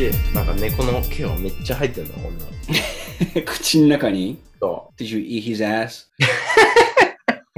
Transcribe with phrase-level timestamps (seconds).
[0.00, 3.44] シェなんか猫の毛がめっちゃ入ってんの、俺の。
[3.44, 4.40] 口の中に？
[4.58, 6.06] そ Did you eat his ass?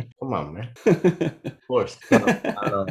[0.01, 0.05] う。
[0.19, 0.73] こまんね。
[0.85, 1.01] of
[1.71, 1.99] course
[2.57, 2.85] あの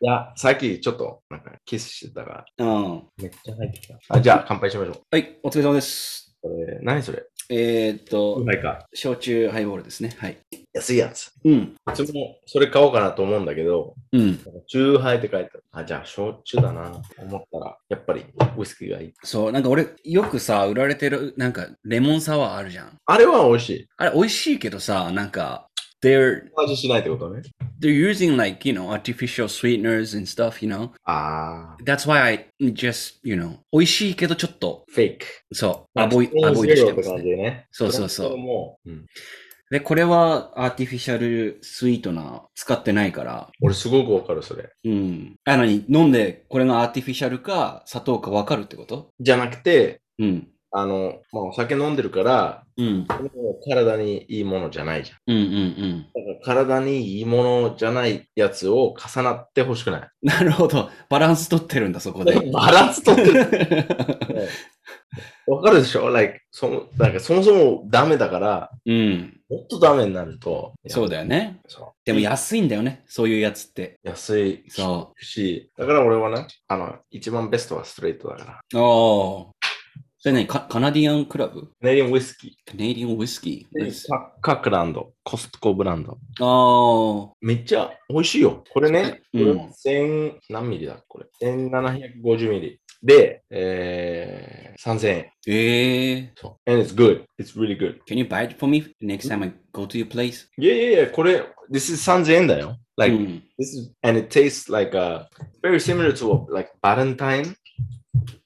[0.00, 3.08] や、さっきちょっとなんかキスしてたから、うん。
[3.18, 3.96] めっちゃ入ってきた。
[4.08, 5.02] あ、じゃあ乾杯しましょう。
[5.08, 6.36] はい、お疲れ様です。
[6.42, 7.22] これ、何それ？
[7.52, 8.86] えー、っと、はいか。
[8.94, 10.14] 焼酎ハイボールですね。
[10.18, 10.38] はい。
[10.72, 11.32] 安いやつ。
[11.44, 11.54] うん。
[11.54, 14.38] いつもそれ買おうかなと思うんだけど、うん。
[14.68, 15.64] チューハイって書いてある。
[15.72, 18.24] あ、じゃあ焼酎だなと思ったら、やっぱり
[18.56, 19.12] ウイスキーがいい。
[19.24, 22.96] そう、なんか俺、よくさ、売られてる、なんか、レモンサワーあるじゃん。
[23.04, 23.88] あれは美味しい。
[23.96, 25.66] あれ、美味しいけどさ、なんか、
[26.02, 27.42] they're, 味しないってことね。
[27.80, 30.90] they're using like, you know, artificial sweeteners and stuff, you know?
[31.04, 35.26] ああ、That's why I just, you know, 美味しいけどちょっと、フェイク。
[35.52, 37.14] そう、アボイ、アボイドしてってますね。
[37.14, 37.66] 感じでね。
[37.70, 39.06] そうそうそうれもうん
[39.70, 44.68] で、これはアーティフィシャルスイートナー使ってないから、俺すごくわかる、それ。
[44.84, 45.36] うん。
[45.44, 49.10] あ、なに、飲んで、これがアーティフィシャルか砂糖かわかるってこと？
[49.20, 50.48] じゃなくて、うん。
[50.72, 53.06] あの、まあ、お酒飲んでるから、うん。
[53.64, 55.18] 体にいいものじゃないじゃん。
[55.26, 60.00] うんうんだから体にいいものじゃないやつを重なってほしくない。
[60.00, 60.28] うん。
[60.28, 60.90] なるほど。
[61.08, 62.50] バランス取ってるんだ、そこで。
[62.52, 63.48] バランス取ってる？
[65.46, 69.40] わかるでしょ？Like そのなんかそもそもダメだから、うん。
[69.48, 70.74] もっとダメになると。
[70.86, 71.60] そうだよね。
[71.66, 73.02] そでも安いんだよね。
[73.06, 73.98] そういうやつって。
[74.04, 74.08] う。
[74.08, 78.80] 安いそし、だから俺はね、あの、一番ベストはストレートだから。
[78.80, 78.82] う。
[78.82, 79.59] おー。
[80.22, 82.70] それ何カカナディアンクラブカネリアンウイスキー。
[82.70, 83.84] カネディアンウイスキー。
[83.84, 86.18] でカカクランド、コストコブランド。
[86.42, 88.62] あめっちゃ美味しいよ。
[88.70, 91.26] これね、こうんれは1000、何ミリだこれ。
[91.42, 92.80] 1750ミリ。
[93.02, 95.20] で、えー、3000円。
[95.22, 95.24] ー。
[95.46, 96.70] ええそう。
[96.70, 97.24] And it's good.
[97.38, 98.00] It's really good.
[98.06, 100.48] Can you buy it for me next time I go to your place?
[100.58, 101.40] いやいやいや、これ、
[101.72, 102.76] this is 3000円だよ。
[102.98, 103.42] Like, うん。
[103.58, 105.26] this is, and it tastes like a,
[105.62, 107.54] very similar to like Valentine.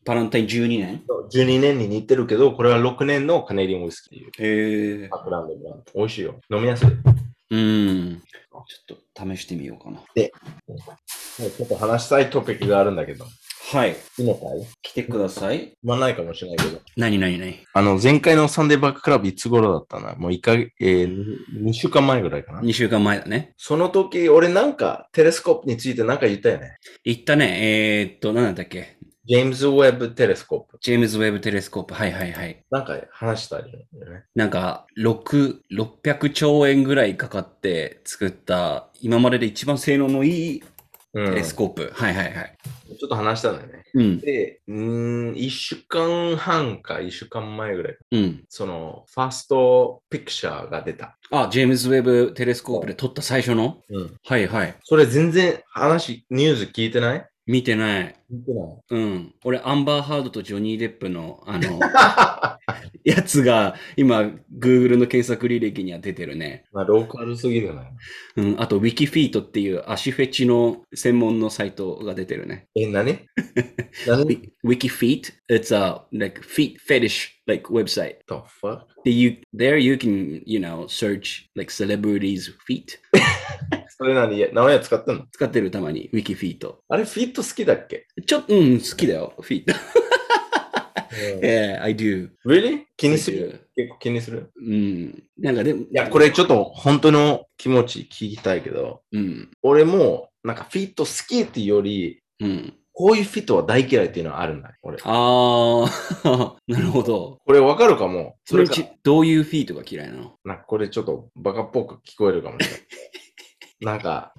[0.04, 5.02] バランタイン12年？12年に似てるけど、これは6年のカネリアンウイスキーっていう。
[5.02, 5.92] ええバックランドブランド。
[5.94, 6.40] 美味しいよ。
[6.50, 6.88] 飲みやすい。
[7.50, 8.22] うん。
[8.66, 9.96] ちょっと試してみようかな。
[9.96, 13.24] もうちょっと話したいトピックがあるんだけど。
[13.72, 13.96] はい。
[14.18, 14.66] いいのかい？
[14.82, 15.72] 来てください。
[15.82, 16.80] まあないかもしれないけど。
[16.96, 17.58] 何何何？
[17.72, 20.14] あの、前回のサンデーバッククラブいつ頃だったな？
[20.16, 22.60] もう1か月、えー、2週間前ぐらいかな。
[22.60, 23.54] ?2 週間前だね。
[23.56, 26.76] その時、俺なんか telescope についてなんか言ったよね。
[27.04, 27.58] 言ったね。
[27.60, 28.93] えー、っと、何だったっけ？
[29.26, 30.78] ジェームズ・ウェブ・ telescope。
[30.82, 31.94] ジェームズ・ウェブ・ telescope。
[31.94, 32.62] はいはいはい。
[32.70, 33.86] なんか話したよね。
[34.34, 40.62] なんか、6、600兆円ぐらいかかって作った、今までで一番性能のいい
[41.14, 41.26] うん。
[41.26, 41.90] テレスちコープ。
[41.94, 42.58] はいはいはい。
[43.04, 43.84] ょっと話したんだよね。
[43.94, 44.18] うん。
[44.18, 47.96] で、うーん、1週間半か1週間前ぐらい。
[48.10, 48.44] うん。
[48.48, 51.16] その、ファーストピクチャーが出た。
[51.30, 53.80] あ、ジェームズ・ウェブ・テレスコープで撮った最初の？
[53.88, 54.14] うん。
[54.24, 54.74] はいはい。
[54.82, 57.26] それ全然話、ニュース聞いてない？
[57.46, 58.14] 見てない。
[58.32, 58.76] 聞いてない。
[58.90, 59.34] うん。
[59.44, 61.78] 俺、アンバーハードとジョニー・デップの、あの、
[63.04, 66.64] やつが、今、Google の検索履歴には出てるね。
[66.72, 67.82] まあ、ローカルすぎるよね。
[68.36, 68.56] うん。
[68.60, 72.68] あと、Wikifeet っていう足フェチの専門のサイトが出てるね。
[72.74, 73.18] え、何
[74.06, 78.16] 何 Wi- Wikifeet, it's a like feet fetish like website.
[78.26, 78.86] the fuck?
[79.04, 82.98] That you there you can you know search like celebrities feet.
[83.96, 85.26] それ何名前使ってんの？
[85.30, 86.74] 使ってるたまに Wikifeet。
[86.88, 89.64] あれ、フィット好きだっけ、ちょっと、うん、好きだよ、feet.
[91.40, 92.30] yeah, I do.
[92.44, 92.84] Really?
[92.96, 93.68] 気にする？
[93.76, 94.50] 結構気にする？
[94.56, 95.22] うん。
[95.38, 99.50] なんかでも、いいや、これちょっと本当の気持ち聞きたいけど、うん。
[99.62, 102.74] 俺もなんかフィット好きっていうより、うん。
[102.96, 104.98] こういうフィットは大嫌いっていうのはあるんだよ、俺。
[105.02, 105.84] あ
[106.24, 107.38] あ、 なるほど。
[107.44, 108.36] これわかるかも。
[108.44, 108.66] それ
[109.02, 110.34] どういうフィートが嫌いなの？
[110.44, 112.80] なんかこれちょっとバカっぽく聞こえるかもしれない。
[113.80, 114.32] なんか、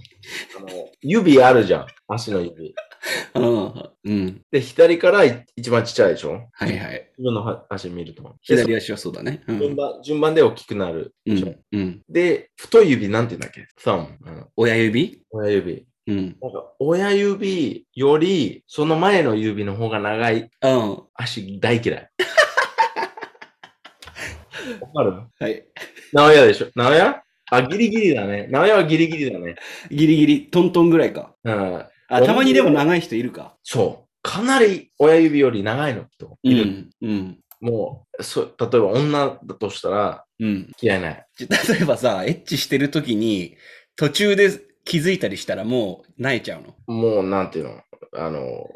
[0.57, 0.67] あの、
[1.01, 1.87] 指あるじゃん。
[2.07, 2.73] 足の指。
[3.35, 3.73] うん。
[4.05, 4.41] うん。
[4.51, 6.49] で、左からい一番ちっちゃいでしょ？
[6.53, 7.11] はいはい。
[7.17, 8.35] 自分のは足見ると。
[8.41, 9.43] 左で足はそうだね。
[9.47, 9.59] うん。
[9.59, 11.47] 順番順番で大きくなるうでしょ？
[11.49, 11.59] ん。
[11.73, 14.07] うん、で、太い指なんて言うんだっけ ?thumb。
[14.25, 15.21] うん親指？
[15.31, 15.85] 親指。
[16.07, 16.37] うん。
[16.41, 21.03] なんか、親指より、その前の指の方が長いうん。
[21.13, 22.09] 足大嫌い。
[24.81, 25.13] わかる？
[25.39, 25.65] はい。
[26.13, 26.67] 直屋でしょ？
[26.75, 28.47] 直屋あ、ギリギリだね。
[28.49, 29.55] 直屋はギリギリだね。
[29.91, 31.35] ギリギリ、トントンぐらいか。
[31.43, 31.85] うん。
[32.07, 33.55] あ、たまにでも長い人いるか。
[33.63, 34.09] そう。
[34.21, 36.65] かなり親指より長いの人ういる。
[36.65, 36.89] ん。
[37.01, 37.39] うん。
[37.61, 40.71] もうそ、例えば女だとしたらうん。
[40.81, 41.25] 嫌いない。
[41.39, 41.47] 例
[41.81, 43.55] えばさ、エッチしてる時に、
[43.95, 44.49] 途中で
[44.83, 46.75] 気づいたりしたらもう、泣いちゃうの？
[46.87, 47.81] もう、なんていうの？
[48.17, 48.67] あの、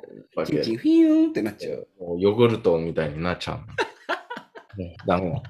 [0.45, 1.88] チンチンフィーンってなっちゃう。
[2.00, 3.66] もうヨーグルトみたいになっちゃうの。
[5.06, 5.42] ダメだ。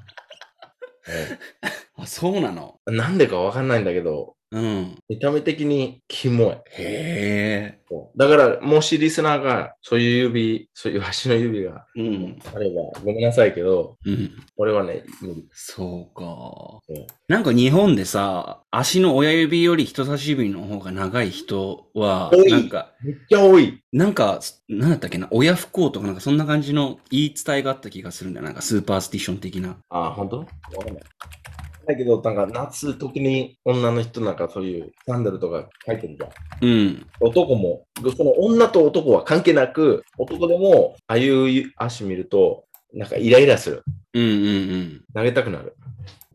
[2.02, 2.76] あ、そうなの？
[2.86, 4.96] うんなんでかわかんないんだけど、うん。
[5.08, 6.56] 見た目的にキモい。
[6.56, 7.80] へえ。
[8.16, 12.40] だから、もしリスナーがそういう指、そういう足の指がうん。
[12.56, 14.32] あれば、ごめんなさいけど、うん。
[14.58, 15.48] 俺はね、無理。
[15.52, 16.24] そうか
[16.90, 17.06] うん。
[17.28, 23.80] なんか日本でさ、足の親指より人差し指の方が長い人は多、いなんか、めっちゃ多い。
[23.92, 28.46] なんか、なんだったっけな、親不幸とかなんかそんな感じの言い伝えがあった気がするんだよ。
[28.48, 29.78] なんかスーパースティション的な。
[29.90, 30.40] あ、本当？
[30.40, 31.04] わかんない。
[31.90, 36.30] だけど、なんか夏、特に女の人なんかそういうサンダルとか履いてるじゃん。
[36.62, 37.08] うん。
[37.20, 43.84] 男も、その女と男は関係なく、男でも、ああいう足見ると、なんかイライラする。
[44.14, 45.02] うんうんうん。
[45.16, 45.76] 投げたくなる。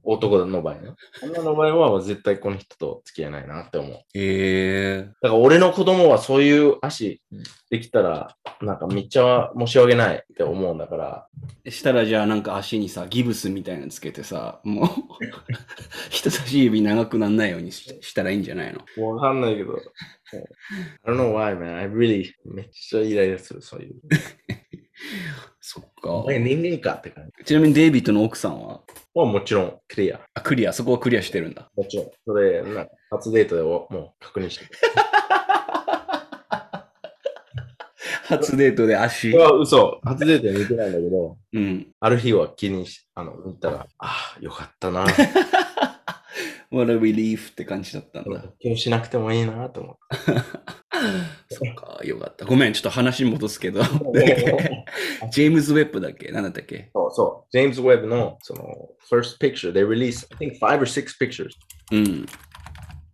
[0.04, 0.90] 男の場合ね。
[1.22, 3.92] 女の場合は絶対この人と付き合えないなって思う。
[3.92, 4.98] へえ。
[5.22, 7.22] だから俺の子供はそういう足
[7.70, 11.26] できたら、なんかめっちゃ申し訳ないって思うんだから、
[11.70, 14.88] したらじゃあなんか足にさ、ギブスみたいなのつけてさ、もう、
[16.10, 19.08] 人差し指長くなんないようにししたらいいんじゃないの？
[19.14, 19.80] わかんないけど。
[21.04, 21.76] I don't know why, man.
[21.76, 23.94] I really めっちゃイライラする、そういう。
[25.60, 26.26] そっおか。
[26.26, 27.44] 前人間かって感じ。
[27.44, 28.80] ちなみにデイビッドの奥さんは？
[29.14, 30.20] もうもちろんクリア。
[30.34, 31.70] あ、クリア、そこはクリアしてるんだ。
[31.76, 32.06] もちろん。
[32.26, 34.70] それ、な初デートでももう確認してる。
[38.26, 39.44] 初デートで足これ。
[39.44, 40.00] は嘘。
[40.02, 41.92] 初デートで見てないんだけど、うん。
[42.00, 45.06] ある日は気にし、あの、見たら、ああ、よかったな。
[46.72, 48.44] What a relief って感じだったんだ。
[48.60, 49.98] 今日しなくてもいいなと思
[51.48, 52.44] そっか、よかった。
[52.44, 53.82] ごめん、ちょっと話戻すけど。
[53.82, 56.30] ジェームズ・ウェッブだっけ？
[56.32, 56.90] なんだっけ？
[56.94, 57.50] そうそう。
[57.52, 58.64] ジェームズ・ウェブの、その、
[59.10, 61.50] first picture, they released, I think five or six pictures.
[61.92, 62.26] うん。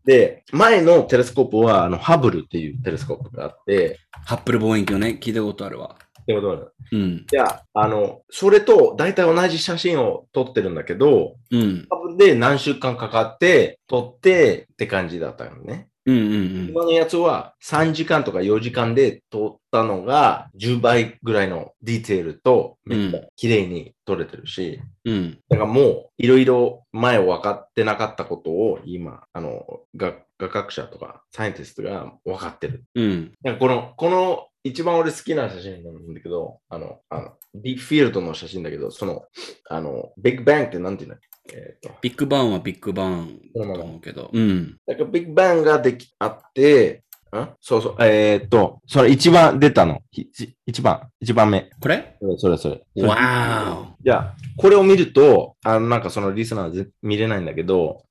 [0.05, 5.97] で、前のテレスコープは、あの、ハブルっていうテレスコープがあって、ハッブル望遠鏡ね、聞いたことあるわ。
[6.23, 7.27] ってことなのうん。
[7.27, 11.87] じゃあ、あの、それと大体同じ写真を撮ってるんだけど、うん。
[11.91, 15.89] ハブルで何週間かかって、撮ってって感じだったのね。
[16.13, 25.15] うんうん今のやつは3時間とか4時間で撮ったのが10倍ぐらいのディテールとめっちゃ綺麗に撮れてるし、うん。
[25.15, 25.39] うん。
[25.49, 29.65] だからもういろいろ前分かってなかったことを今、あの、
[29.97, 32.85] が画学者とかサイエンティストが分かってる。
[32.95, 33.33] うん。
[33.43, 39.25] なんかこの、この一番俺好きな写真なんだけど、あの、あの、ビッグフィールドの写真だけど、その、
[39.69, 44.31] あの、ビッグバンってなんていうんだっけえっ、と、ビッグバンはビッグバンだと思うけど。
[44.33, 44.77] うん。
[44.87, 47.03] だからビッグバンができ、あって、
[47.37, 50.01] んそうそう、えっ、と、それ一番出たの。
[50.11, 51.71] ひ一一番、一番目。
[51.81, 52.17] これ？
[52.21, 53.07] それ、それ、それ。
[53.07, 58.03] わーじゃあ、これを見ると、あの、なんかそのリスナー見れないんだけど、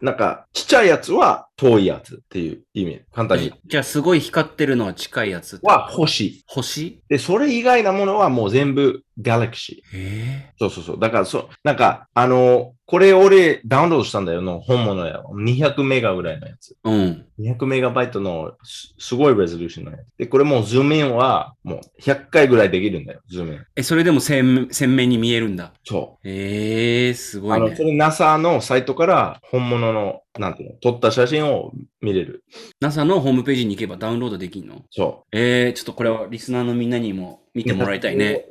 [0.00, 3.00] なんか、ちっちゃいやつは遠いやつっていう意味。
[3.12, 3.52] 簡単に。
[3.66, 6.44] じゃあすごい光ってるのは近いやつは星。
[6.46, 7.00] 星？
[7.08, 9.96] で、それ以外なものはもう全部 galaxy。
[9.96, 10.98] へそうそうそう。
[10.98, 15.22] だから、そう、なんか、あの、これ俺ダウンロードしたんだよの、本物や。
[15.32, 16.76] 200メガぐらいのやつ。
[16.84, 16.90] え。
[16.90, 17.26] うん。
[17.40, 20.18] 200メガバイトのすすごい resolution のやつ。
[20.18, 23.60] で、これもうズームインはもう100回ぐらいできるんだよ、ズームイン。
[23.76, 25.72] え、それでも鮮鮮明に見えるんだ。
[25.84, 27.50] そへえ、すう。
[27.52, 27.82] あの、ごいねそ。
[27.84, 31.72] れ NASA のサイトから本物の、なんていうの、撮った写真を
[32.02, 32.44] 見れる。
[32.80, 34.82] NASA のホームページに行けばダウンロードできんの？
[34.90, 37.64] そえー、ちょっとこれはリスナーのみんなにも見う。
[37.64, 38.44] てもらいたいね。。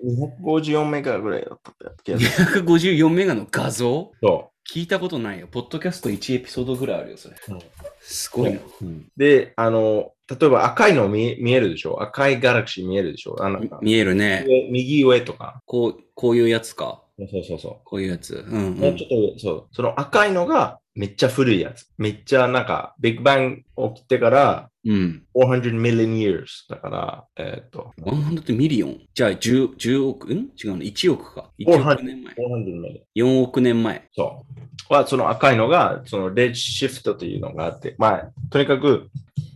[0.43, 1.73] 254メガぐらいだった
[2.03, 2.63] 気がする。
[2.63, 4.11] 254メガの画像？
[4.23, 5.47] そ聞いたことないよ。
[5.51, 7.35] ポッドキャスト1エピソードぐらいあるよ、それ。
[7.49, 7.59] うん
[7.99, 8.59] すごいな。
[8.81, 9.05] うんう。
[9.17, 12.01] で、あの、例えば赤いの見え見えるでしょ？
[12.01, 13.35] 赤いガラクシー見えるでしょ？
[13.43, 14.45] あの、見えるね。
[14.47, 15.61] 上右上とか。
[15.65, 17.02] こう、こういうやつか。
[17.17, 17.75] そうそうそう。
[17.83, 18.45] こういうやつ。
[18.47, 19.67] うん、うんもうちょっと上、そう。
[19.71, 21.87] その赤いのがめっちゃ古いやつ。
[21.97, 23.63] めっちゃなんか、ビッグバン
[23.95, 25.23] 起きてからうん。
[25.35, 28.99] 400 million years だから、えーっと、100 million？
[29.13, 30.33] じゃあ10、10億？
[30.33, 30.37] ん？
[30.37, 31.51] 違うの ?1 億か。
[31.59, 32.33] 1億年前。
[32.33, 32.99] 400 million。
[33.15, 34.09] 4億年前。
[34.15, 34.45] そ
[34.89, 34.93] う。
[34.93, 39.09] は、その赤いのが、その redshift というのがあって、まあ、とにかく、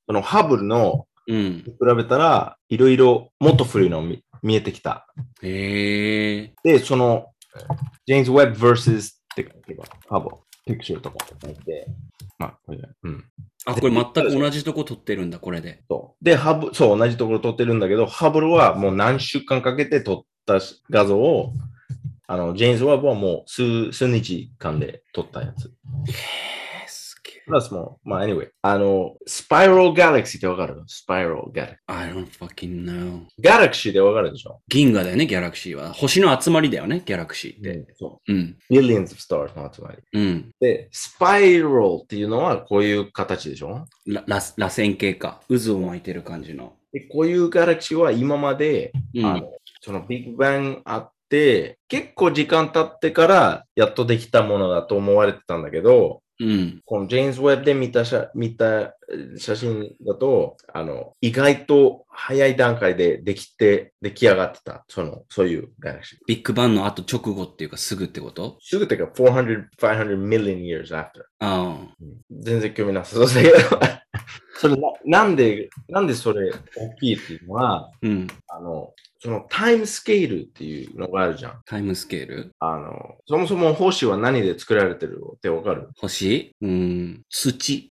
[0.05, 1.63] そのハブルのうん。
[1.65, 5.07] 比べたら、いろいろもっと古いの見見えてきた。
[5.41, 6.53] へえ。
[6.63, 7.31] で、その、
[8.05, 11.87] ジェームズ・ウェッブ vs って書けば、ハブル、ピクチャーとか書いて、
[12.37, 13.25] まあ、これうん。
[13.65, 15.83] あ、これ全く同じとこ撮ってるんだ、これで。
[15.89, 16.23] そう。
[16.23, 21.53] で、ハブ、そう、同じところ撮ってるんだけど、ハブルはもう何週間かけて撮った画像を、
[22.27, 25.71] あの、ジェームズ・ウェブはもう数、数日間で撮ったやつ。
[27.47, 28.49] プラスもう、まあ、anyway。
[28.61, 30.83] あの、スパイラル・ガラクシーってわかる？
[30.85, 33.21] スパイラル・ガラクシ I don't fucking know.
[33.21, 33.23] ー。
[33.39, 34.59] ガラクシーでわかるでしょ？
[34.67, 35.93] 銀河だよね、ギャラクシーは。
[35.93, 37.93] 星の集まりだよね、ギャラクシーって。
[37.97, 38.57] そうん。
[38.69, 38.73] う。
[38.73, 39.97] billions of stars の集まり。
[40.13, 40.51] うん。
[40.59, 41.73] で、スパイラル
[42.03, 43.85] っていうのはこういう形でしょ？
[44.05, 45.41] らら螺旋形か。
[45.47, 46.73] 渦を巻いてる感じの。
[46.91, 49.25] で、こういうガラクシーは今まで、うん。
[49.25, 49.49] あの、
[49.81, 56.81] そのビッグバンあって、結構時間経ってからやっとできたものだと思われてたんだけど、うん。
[56.85, 58.95] このジェーンズ・ウェブで見た写見た
[59.37, 64.85] 写真だと、あの、意外と早い段階でできて、出来上がってた。
[64.87, 66.19] その、そういうガラクシー。
[66.27, 68.57] ビッグバンの後直後っていうかすぐってこと？
[68.61, 71.23] すぐっていうか、400、500 million years after。
[71.39, 71.77] ああ。
[72.31, 73.57] 全然興味なさそうだけど。
[74.59, 78.27] それな、なんで、なんでそれ大きいっていうのは、うん。
[78.47, 81.61] あの、そのタイムスケールっていうのがあるじゃん。
[81.65, 82.51] タイムスケール？
[82.59, 85.89] あの、そもそも星は何で作られてるってわかる？
[85.97, 86.55] 星？
[86.61, 87.21] うん。
[87.29, 87.91] 土？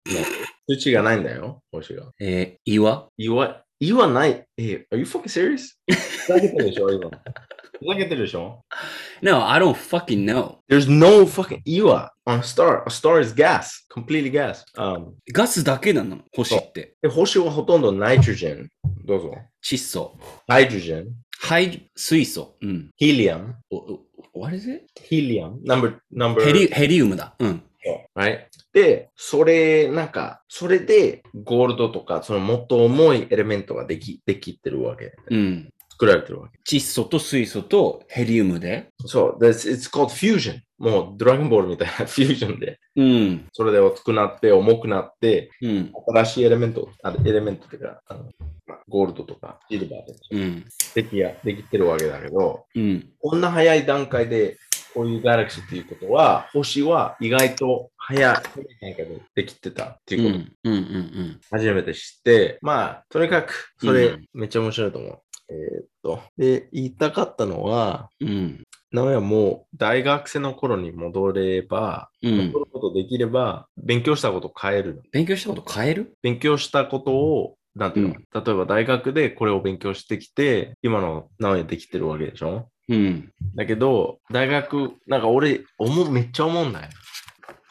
[0.69, 2.11] 土がないんだよ、星が。
[2.21, 3.09] えー岩？
[3.17, 4.45] 岩、岩ない？
[4.57, 5.75] え、are you fucking serious?
[5.89, 7.11] ふざけてるでしょ、今。
[7.79, 8.65] ふざけてるでしょ
[9.23, 10.59] ？No, I don't fucking know.
[10.69, 12.83] ?There's no fucking 岩 on a star.
[12.87, 13.85] A star is gas.
[13.93, 14.65] Completely gas.
[14.77, 16.19] Um, ガスだけなの？
[16.33, 16.97] 星って。
[17.03, 18.69] で星はほとんどナイトロジェン。
[19.05, 19.35] どうぞ。
[19.63, 20.17] 窒素。
[20.47, 21.09] ハイドロジェン。
[21.41, 22.57] ハイ、水素。
[22.63, 22.91] うん。
[22.97, 23.57] ヒリアム。
[24.35, 24.87] what is it?
[25.03, 25.61] ヒリアム。
[25.67, 26.45] number, number.
[26.45, 27.35] ヘリ、ヘリウムだ。
[27.39, 27.63] うん。
[28.17, 28.47] right?
[28.73, 35.13] で、それ、なんか、それでゴールドとか、そのもっと重いエレメントができ、できてるわけ。
[35.31, 35.71] うん。
[35.95, 36.59] 作られてるわけ。
[36.77, 38.91] 窒素と水素とヘリウムで。
[39.07, 40.61] そう、that's- it's called fusion.
[40.79, 43.49] もうドラゴンボールみたいなフュージョンで、うん。
[43.53, 45.93] それで大きくなって、重くなって、うん。
[46.09, 48.25] 新しいエレメント、あエレメントというか、あの
[48.67, 50.65] まあゴールドとかシルバーでうん。
[50.95, 53.09] できやできてるわけだけど、うん。
[53.21, 54.57] こんな早い段階で、
[54.95, 58.35] こういうガラクシーっていうことは、星は意外と早い
[58.81, 60.73] 段階でできてたってういうことん。
[60.73, 60.75] うん。
[60.75, 61.41] うん。
[61.51, 65.19] 初めて知って、まあ、とにかく、それうん、めっちゃ面白いと思う。
[65.51, 68.65] えーっと、で、言いたかったのは、うん。
[68.93, 72.61] 名古屋もう大学生の頃に戻れば、うん戻。
[72.61, 75.03] ることできれば、勉強したこと変えるの。
[75.13, 76.17] 勉強したこと変える？
[76.23, 82.69] 勉強したことを、なんていうの、例えば大学でこれを勉強してきて、今の名古屋できてるわけでしょ？
[82.89, 83.33] うん。
[83.57, 86.89] だけど、大学、なんか俺、思う、めっちゃ思うんだよ。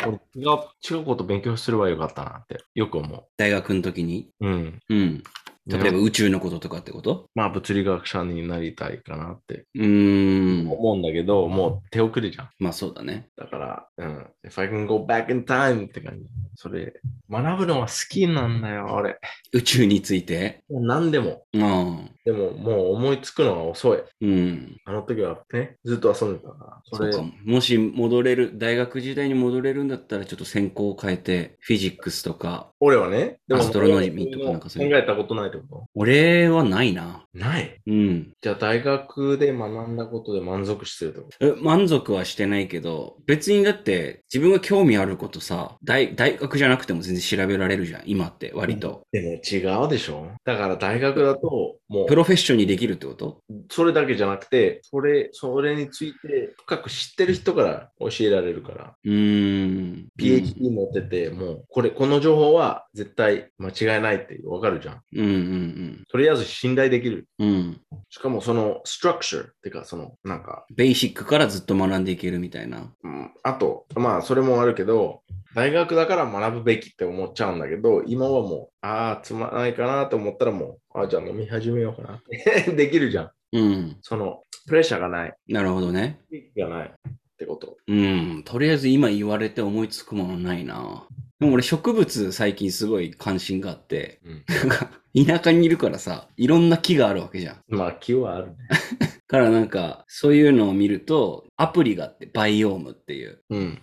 [0.06, 4.30] 俺違う、違うこと勉強すればよかったなって、よく思大学の時に？
[4.42, 4.46] う。
[4.48, 4.80] うん。
[4.90, 5.24] うん。
[5.66, 7.30] 例えば宇宙のこととかってこと？
[7.36, 10.70] まあ、物理学者になりたいかなってうーん。
[10.72, 12.50] 思うんだけど、もう手遅れじゃん。
[12.60, 13.30] まあそうだね。
[13.38, 14.28] だから、うん。
[14.46, 16.26] If I can go back in time って感じ。
[16.56, 16.94] それ、
[17.30, 19.18] 学ぶのは好きなんだよ、俺。
[19.54, 20.64] 宇宙について？
[20.70, 21.46] 何でも。
[21.56, 22.23] ああ。
[22.26, 24.00] でも、もう思いつくのが遅い。
[24.22, 24.78] うん。
[24.86, 26.82] あの時はね、ずっと遊んでたから。
[26.98, 27.34] それ、そうかも。
[27.44, 32.70] もし戻れる、大学時代に戻れるんだったら、ちょっと専攻を変えて、フィジックスとか。
[32.80, 37.26] 俺はね、でも、アストロノミーとかなんかそういう考えたことないってこ俺はないな。
[37.34, 37.82] とない？
[37.88, 38.32] うん。
[38.42, 41.46] じゃあ、大学で学んだことで満足してるってこと？
[41.46, 49.02] え満足はしてないけど、別にだって自分が興味あることさ、大大学じゃなくても全然調べられるじゃん、今って割と。
[49.12, 53.42] でも違うでしょだから大学だと、もう、プロフェッションにできるってこと？
[53.72, 58.96] それだけじゃなくて、それ、それについて深く知ってる人から教えられるから。
[59.04, 60.08] うーん。
[60.20, 65.02] PhD 持ってて、もう、これ、この情報は絶対間違いないってわかるじゃん。
[65.16, 67.28] うんうんとりあえず信頼できる。
[67.40, 67.50] うん。
[67.50, 67.82] うん。
[68.12, 72.94] しかもその、ストラクチャーってか、その、なんか、ベーシックからずっと学んでいけるみたいな。
[73.04, 75.24] うん、あと、まあ、それもあるけど、
[75.56, 83.32] 大学だから学ぶべきって思っちゃうんだけど、今はもう、ああ、つまらないかなと思ったらもう、ああ、じゃあ飲み始めようかなって できるじゃん。
[83.54, 83.98] うん。
[84.02, 85.34] その、プレッシャーがない。
[85.48, 86.20] なるほどね。
[86.58, 86.92] がないっ
[87.38, 87.78] てこと。
[87.88, 88.44] うん。
[88.44, 91.08] とりあえず今言われて思いつくものないな。
[91.40, 94.44] でも俺植物最近すごい関心があって、うん。
[94.54, 97.58] なんか田舎にいるからさ、いろんな木があるわけじゃん。
[97.70, 98.56] まあ、木はあるね。
[99.28, 103.42] からなんか、そういうのを見ると、アプリがあって、バイオームっていう。
[103.50, 103.80] うん。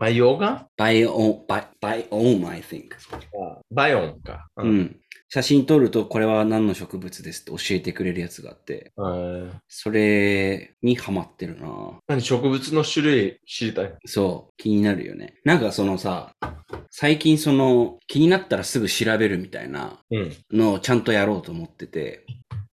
[0.00, 2.94] バイオガバイオ、バイ、バイオーム、I think。
[3.38, 4.48] あバイオンか。
[4.56, 4.66] う。
[4.66, 4.99] ん。
[5.32, 11.68] 写真撮ると、これは何の植物ですって教えてくれるやつがあって、えーそれにハマってるな
[12.08, 13.94] 何植物の種類知りたい？
[14.06, 15.34] そう、気になるよね。
[15.44, 16.32] なんかそのさ、
[16.90, 20.32] 最近その、気になったらすぐ調べるみたいなうん。
[20.50, 22.26] のをちゃんとやろうと思ってて、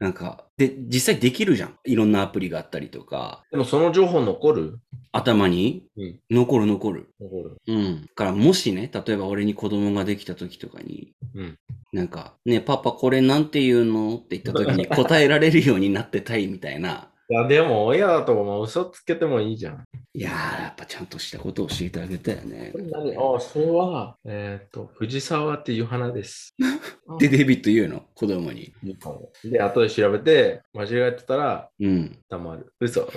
[0.01, 1.77] なんか、で、実際できるじゃん。
[1.85, 4.79] いろんなアプリがあったりとか、でもその情報残る？
[5.13, 5.85] 頭に？
[5.97, 6.21] うん。
[6.31, 7.11] 残る残る。
[7.21, 7.57] 残る。
[7.69, 8.03] うん。
[8.03, 11.59] だからもしね、例えば俺に子供ができた時とかに、うん。
[11.93, 14.17] なんか、ね、パパこれなんて言うの？
[14.17, 17.09] って言った時に 答えられるようになってたいみたいな。
[17.29, 19.85] いや、でも親だともう嘘つけてもいいじゃん。
[20.15, 26.57] いやー、やっぱちゃんとしたことを教えてあげたよね何あ、それは、えっ、と、藤沢っていう花です。
[27.21, 28.03] で、デビット言うの？
[28.17, 28.73] 子供に。
[28.83, 32.19] いいかもで、後で調べて、間違えてたらうん。
[32.29, 32.73] 黙る。
[32.81, 33.09] 嘘。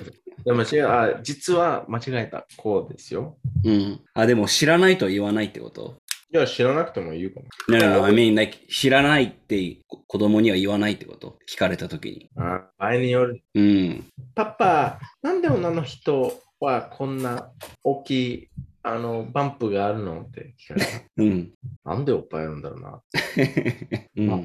[0.46, 2.46] で間違え、あ、実は間違えた。
[2.58, 3.38] こうですよ。
[3.64, 4.00] うん。
[4.14, 5.96] あ、でも知らないと言わないってこと？
[6.34, 7.46] いや、知らなくても言うかも。
[7.68, 11.38] No, no, no, I mean, like, 知らないってこ子供には言わないってこと？
[11.48, 12.30] 聞かれた時に。
[12.38, 13.44] あ場合による。
[13.54, 14.06] うん。
[14.34, 17.52] パパ、なんで女の人はこんな
[17.84, 18.48] 大きい
[18.82, 20.22] あの、バンプがあるの？
[20.22, 20.88] って聞かれた。
[21.18, 21.52] うん。
[21.86, 23.02] なんでおっぱいあるんだろうな？
[24.18, 24.40] うんまあ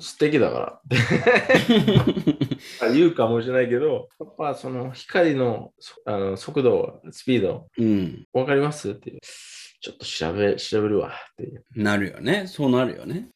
[0.00, 0.80] 素敵だか
[2.80, 8.26] ら 言うかもしれないけど、やっぱその光のそあの速度、スピード、うん。
[8.32, 8.90] わかります？
[8.90, 9.20] っていう。
[9.80, 11.64] ちょっと調べ、調べるわっていう。
[11.76, 12.46] なるよね。
[12.46, 13.28] そうなるよね。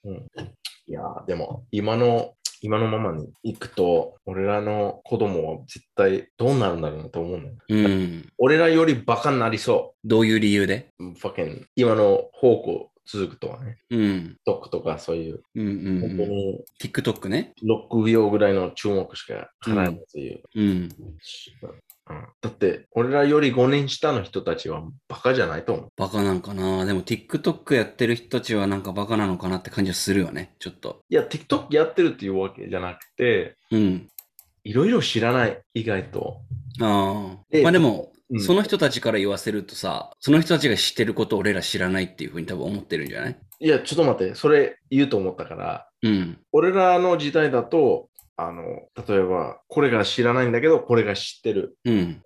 [0.86, 7.54] いやーでも今の、今のままに行くと、俺らの子供は絶対どうなるんだろうなと思うのよ。
[7.68, 8.28] うん。
[8.38, 10.88] 俺らよりバカになりそどういう理由で？
[11.76, 13.78] 今の方向続くとはね。
[13.90, 14.36] うん。
[14.44, 16.30] トックとかそういう、うんうん本当うん。
[16.30, 17.52] に TikTok ね。
[17.64, 20.42] 6秒ぐらいの注目しか払えないという。
[20.54, 20.66] うん。
[20.68, 20.88] うん
[22.40, 25.88] だって、俺らより5年下の人たちはバカじゃないと思う。
[25.96, 26.84] バカなんかな。
[26.84, 30.54] でも TikTok やってる人たちはなんかバカなのかなって感じはするよね。
[30.58, 31.00] ちょっと。
[31.08, 34.08] いや、TikTok やってるっていうわけじゃなくて、うん。
[34.64, 36.40] いろいろ知らない、意外と。
[36.80, 37.44] ああ。
[37.50, 43.36] でまあでも、うんその人たちから言わせるとさ、その人たちが知ってることを俺ら知らないっていうふうに多分思ってるんじゃない？
[43.60, 46.38] いや、ちょっと待って、それ言うと思ったから、うん。
[46.50, 48.62] 俺らの時代だと、あの、
[49.06, 51.76] 例えば、これが知らないんだけど、これが知ってる。
[51.84, 52.22] うん。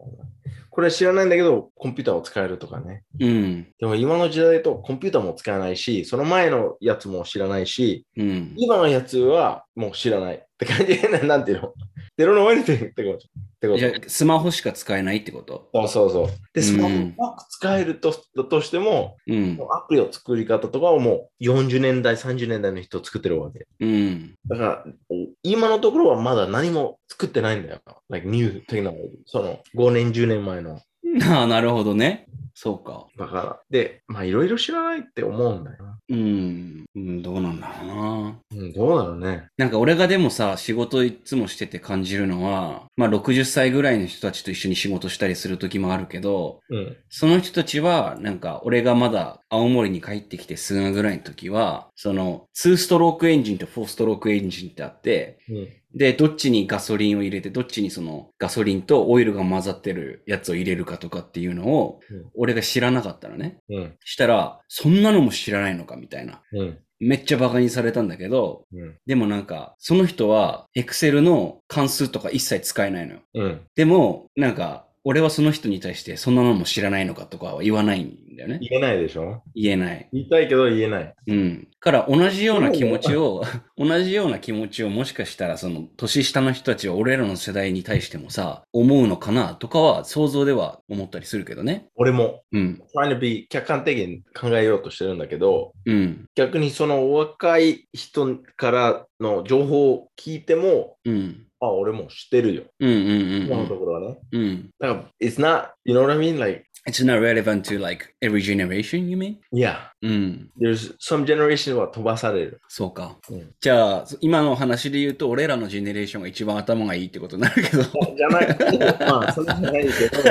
[0.70, 3.02] これは知らないんだけど、コンピューターを使えるとかね。
[3.18, 3.66] うん。
[3.78, 8.54] でも今の時代だとコンピューターも使えないし、その前のやつも知らないし、うん。
[8.56, 11.74] 今のやつはもう知らないって感じななんていうの
[12.18, 13.18] ?They don't know anything ってこと？
[13.18, 13.20] っ
[13.60, 13.78] てこと？
[13.78, 15.68] じゃあ、スマホしか使えないってこと？
[15.72, 16.28] そうそうそう。
[16.54, 18.12] で、スマホうまく使えると
[18.44, 19.58] としても、うん。
[19.70, 23.66] アプリを作り方とかはもう40年代、30年代の人作ってるわけ。
[23.80, 24.34] うん。
[24.48, 27.80] だから、お今のところはまだ何も作ってないんだよ。
[28.08, 28.96] like new technology。
[29.26, 30.80] その5年、10年前の。
[31.30, 32.26] ああ、なるほどね。
[32.58, 33.06] そうか。
[33.18, 35.98] だから、で、まあいろいろ知らないって思うんだよな。
[36.08, 36.86] うん。
[36.96, 38.40] うん、どうなんだろうな。
[38.50, 39.48] うん、どうだろうね。
[39.58, 46.96] なんか俺がでもさ、仕事いつもしてて感じるのは、まあ60歳ぐらいの人たちと一緒に仕事したりする時もあるけど、うん。
[47.10, 55.68] その人たちは、なんか俺がまだ青森に帰ってきてすぐぐらいの時は、その2ストロークエンジンと4ストロークエンジンってあって、うん。
[55.96, 63.58] で、どっちにガソリンを入れて、どっちにそのガソリンとオイルが混ざってるやつを入れるかとかっていうのをうん、俺が知らなかったのね。
[63.70, 63.96] うん。
[64.04, 66.42] したら、そんなのも知らないのかみたいな。
[66.52, 66.78] うん。
[66.98, 68.98] めっちゃバカにされたんだけど、うん。
[69.06, 73.20] でもなんか、その人は、エクセルの関数とか一切使えないのよ。
[73.34, 73.60] うん。
[73.74, 78.58] でも、なんか、俺はその人に対して、そんなのも知らないのかとかは言わないんだよね。
[78.60, 79.40] 言えないでしょ？
[79.54, 80.08] 言えない。
[80.12, 81.14] 言いたいけど言えない。
[81.28, 81.68] うん。
[81.78, 83.44] から、同じような気持ちを、
[83.78, 91.86] 同じような気持ちをもしかしたら、その、年下の人たちは俺らの世代に対してもさ、思うのかなとかは、想像では思ったりするけどね。
[91.94, 92.82] 俺も、うん。
[92.92, 96.24] trying to be 客観的に考えようとしてるんだけど、うん。
[96.34, 101.46] 逆にその若い人からの情報を聞いても、うん。
[101.66, 102.64] あ、俺も知ってるよ。
[102.80, 103.68] うんうんうん今のうん。
[103.68, 104.18] ところはね。
[104.32, 104.70] うん。
[104.78, 106.38] だから、it's not, you know what I mean?
[106.38, 109.38] Like, It's not relevant to like every generation, you mean?
[109.52, 110.50] yeah, うん。
[110.60, 112.60] there's some generation は飛ばされる。
[112.68, 113.16] そうか。
[113.28, 117.82] うんじゃあ、今の話で言うと、俺らのジェネレーションが一番頭がいいってことになるけど。
[118.16, 120.24] じゃない、まあ、それじゃないけど、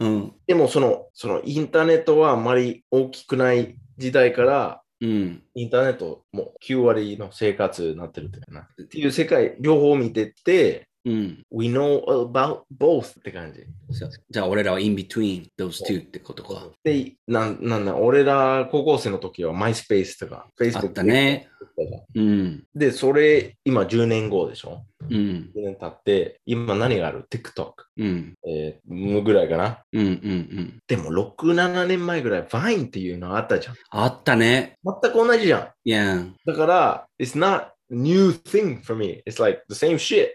[0.04, 0.32] うん。
[0.48, 5.42] でもその、そのインターネットはあまり大きくない時代から、うん。
[5.54, 8.60] インターネットも9割の生活になってるっていうかな。
[8.62, 11.44] っていう世界、両方見てって、うん。
[11.52, 13.64] we know about both って感じ。
[14.28, 16.66] じゃあ、俺らは in between those two ってことか。
[16.82, 21.48] で、なんなんだ、俺ら高校生の時は MySpace とか Facebook あったね。
[22.14, 22.64] うん。
[22.74, 24.82] で、それ今10年後でしょ？
[25.08, 25.52] うん。
[25.54, 27.72] ?10 年経って、今何がある ?TikTok。
[27.98, 28.34] うん。
[28.48, 29.78] えー、ぐらいかな？
[29.92, 30.06] うん。
[30.06, 30.10] うん。
[30.10, 30.78] うん。
[30.88, 33.74] でも6、7年前ぐらい Vine っていうのあったじゃん。
[33.90, 34.78] あったね。
[34.84, 35.68] 全く同じじゃん。
[35.84, 36.24] いや。
[36.46, 39.22] だから、it's not new thing for me.
[39.26, 40.30] It's like the same shit.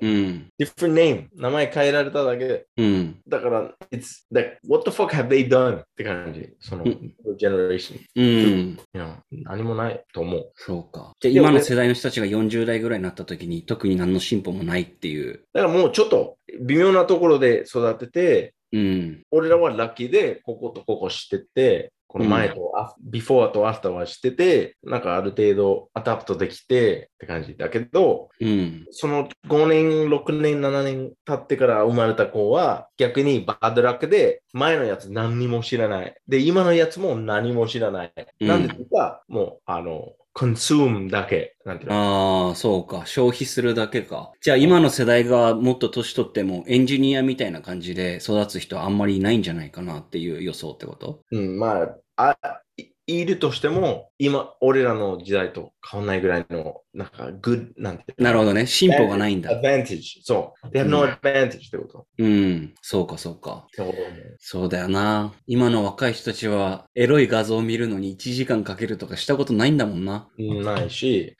[0.00, 0.48] うん。
[0.58, 1.28] different name.
[1.34, 2.66] 名前変えられただけ。
[2.76, 3.20] うん。
[3.26, 5.80] だから、it's like, what the fuck have they done?
[5.80, 6.48] って感じ。
[6.60, 8.00] その、う generation。
[8.16, 8.78] うん。
[8.94, 10.52] いや何もないと思う。
[10.54, 11.12] そうか。
[11.20, 15.44] じゃあ、今の世代の人たちが40代ぐらいになった時に、特に何の進歩もないっていう。
[15.52, 19.22] だからもうちょっと微妙なところで育てて、うん。
[19.30, 28.86] 俺らはラッキーで、こことここ知ってて、この前とアフ、ビフォーとアフターは知ってて、なんかある程度 adapt できてって感じだけど、うん。
[28.90, 36.14] その5年、6年、7年経ってから生まれた子は逆に bad luck で前のやつ何にも知らない。
[36.28, 38.12] で、今のやつも何も知らない。
[38.40, 41.56] うんなんでっていうか、もう、あの、 consume だけ。
[41.64, 42.48] なんていうの？
[42.48, 43.06] ああ、そうか。
[43.06, 44.32] 消費するだけか。
[44.40, 51.20] じゃあ今の世代がもっと年取ってもエンジニアみたいな感じで育つ人はあんまりいないんじゃないかなっていう予想ってこと？
[51.30, 51.84] うん、ま
[52.16, 52.60] あ、あ、
[53.06, 58.66] いいるとしても、今、俺らの時代と変わんないぐらいの、なんか、good、なんてなるほどね。
[58.66, 59.50] 進歩がないんだ。
[59.50, 60.22] advantage。
[60.22, 60.66] そう。
[60.68, 62.06] They have no うん advantage ってこと。
[62.18, 62.74] うん。
[62.80, 63.66] そうか、そうか。
[63.72, 63.94] そう
[64.38, 65.34] そうだよな。
[65.46, 70.28] 今の若い人たちは、エロい画像を見るのに1時間かけるとかしたことないんだもんな。
[70.38, 71.36] ないし、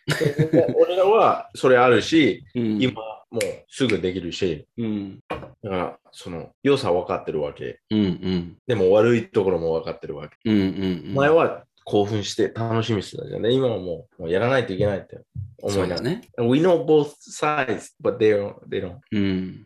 [0.77, 2.83] 俺らはそれあるし、うん。
[2.83, 2.93] 今
[3.31, 5.21] もうすぐできるし、うん。
[5.29, 7.81] だからその良さ分かってるわけ。
[7.91, 8.57] うんうん。
[8.67, 10.37] でも悪いところも分かってるわけ。
[10.45, 11.15] うんうん、うん。
[11.15, 13.51] 前は興奮して楽しみにしてたじゃんね。
[13.53, 15.21] 今はもうもうやらないといけないって
[15.61, 16.01] 思いうながら。
[16.01, 16.23] ね。
[16.39, 18.55] We know both sides, but they don't.
[18.69, 18.97] They don't.
[19.13, 19.65] うん。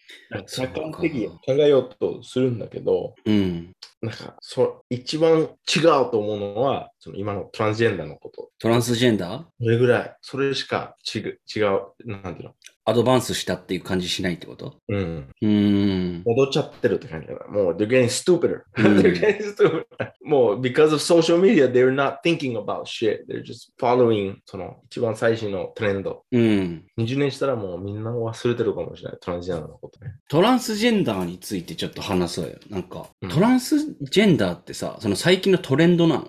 [0.50, 3.72] 客か観的に考えようとするんだけど、うん。
[4.00, 8.50] なんかそ一番違うと思うのは、その今のトランスジェンダーのこと。
[8.58, 9.44] トランスジェンダー？
[9.60, 12.54] それぐらい、それしか違う、違う、なんていうの？
[12.88, 14.77] アドバンスしたっていう感じしないってこと？
[14.88, 15.29] うん。
[15.42, 16.22] うーん。
[16.24, 17.46] 戻っちゃってるって感じだな。
[17.46, 18.62] もう、they're getting stupider.
[18.79, 19.85] うん they're getting stupider.
[20.24, 23.27] もう、because of social media, they're not thinking about shit.
[23.29, 26.22] They're just following その一番最新のトレンド。
[26.33, 26.85] うん。
[26.98, 29.18] 20年したらもうみんな忘れてるかもしれない。
[29.20, 30.14] トランスジェンダーのことね。
[30.31, 32.57] トランスジェンダーについてちょっと話そうよ。
[32.70, 36.29] なんか、うんトランスジェンダーってさ、その最近のトレンドなの？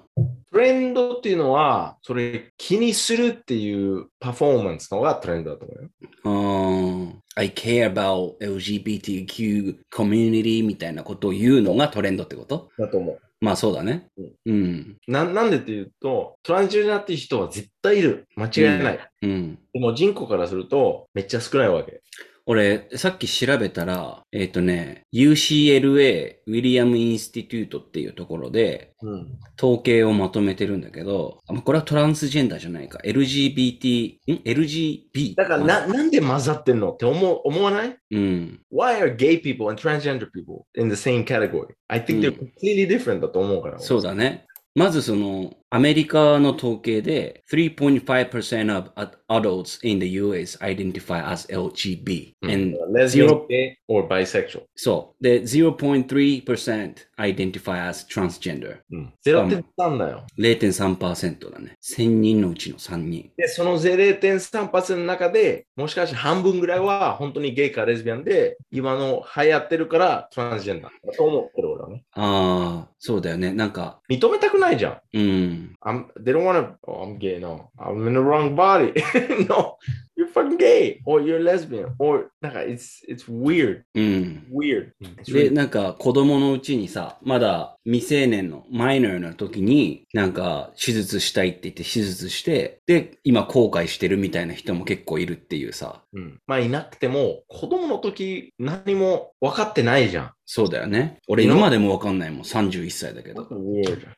[0.52, 5.90] トレンドっていうのは、それ気にするっていうパフォーマンスのがトレンドだと思うよ。
[6.24, 7.22] うーん。
[7.36, 12.70] I care about LGBTQ community みたいなことを言うのがトレンドってこと？
[12.78, 13.20] だと思う。
[13.42, 14.08] まあそうだね。
[14.46, 14.98] うん。
[15.08, 18.28] ななんでっていうと、トランスジェンダーっていう人は絶対いる。
[18.36, 19.00] 間違いない。
[19.22, 19.60] うん。
[19.72, 22.02] でも人口からするとめっちゃ少ないわけ。
[22.46, 29.38] 俺、さっき調べたら、えっ、とね、UCLA ウィリアム・インスティテュートっていうところで、うん。
[29.62, 33.00] 統計をまとめてるんだけど、あこれはトランスジェンダーじゃないか。
[33.04, 35.36] LGBT、ん ?LGB?
[35.36, 37.98] だからな、なんで混ざってんのって思う思わない？
[38.12, 38.60] うん。
[38.72, 41.68] Why are gay people and transgender people in the same category?
[41.88, 43.80] I think they're うん completely different だと思うから。
[43.80, 44.46] そうだね。
[44.76, 52.34] まずその、アメリカの統計で、3.5% of ad- adults in the US identify as LGB.
[52.42, 54.64] うん and lesbian, or bisexual.
[54.76, 55.24] そう。
[55.24, 58.80] で、0.3% identify as transgender.
[58.92, 59.14] うん。
[59.24, 60.26] 0.3だよ。
[60.40, 61.76] 0.3%だね。
[61.84, 63.32] 1000人のうちの3人。
[63.38, 72.04] で、その0.3%の中で、もしかして半分ぐらいは本当にゲイかレズビアンで、今の流行ってるからトランスジェンダーだと思ってる俺はね。
[72.14, 73.54] ああ、そうだよね。
[73.54, 75.18] なんか、認めたくないじゃん。
[75.18, 75.59] うん。
[75.60, 75.76] Mm.
[75.84, 77.70] I'm, they don't want to, oh, I'm getting no.
[77.80, 78.94] I'm in the wrong body.
[79.50, 79.78] no,
[80.20, 84.46] you're fucking gay, or you're lesbian, or, なんか it's, it's weird, うん。
[84.52, 84.92] weird.
[85.26, 96.04] で、なんか子供のうちにさ、まだ未成年のマイナーな時に、なんか手術したいって言って手術して、で、今後悔してるみたいな人も結構いるっていうさ。
[96.14, 100.32] うんまあいなくても、子供の時何も分かってないじゃん。
[100.52, 101.20] そうだよね。
[101.28, 102.42] 俺今でもわかんないもん。
[102.42, 103.48] 31歳だけど。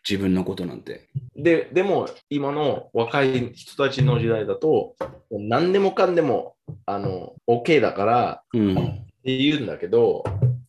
[0.10, 1.10] 自分のことなんて。
[1.36, 4.96] で、でも今の若い人たちの時代だと、
[5.30, 8.78] 何でもかんでも、あの、OK だからうん。
[8.78, 10.24] って言うんだけど、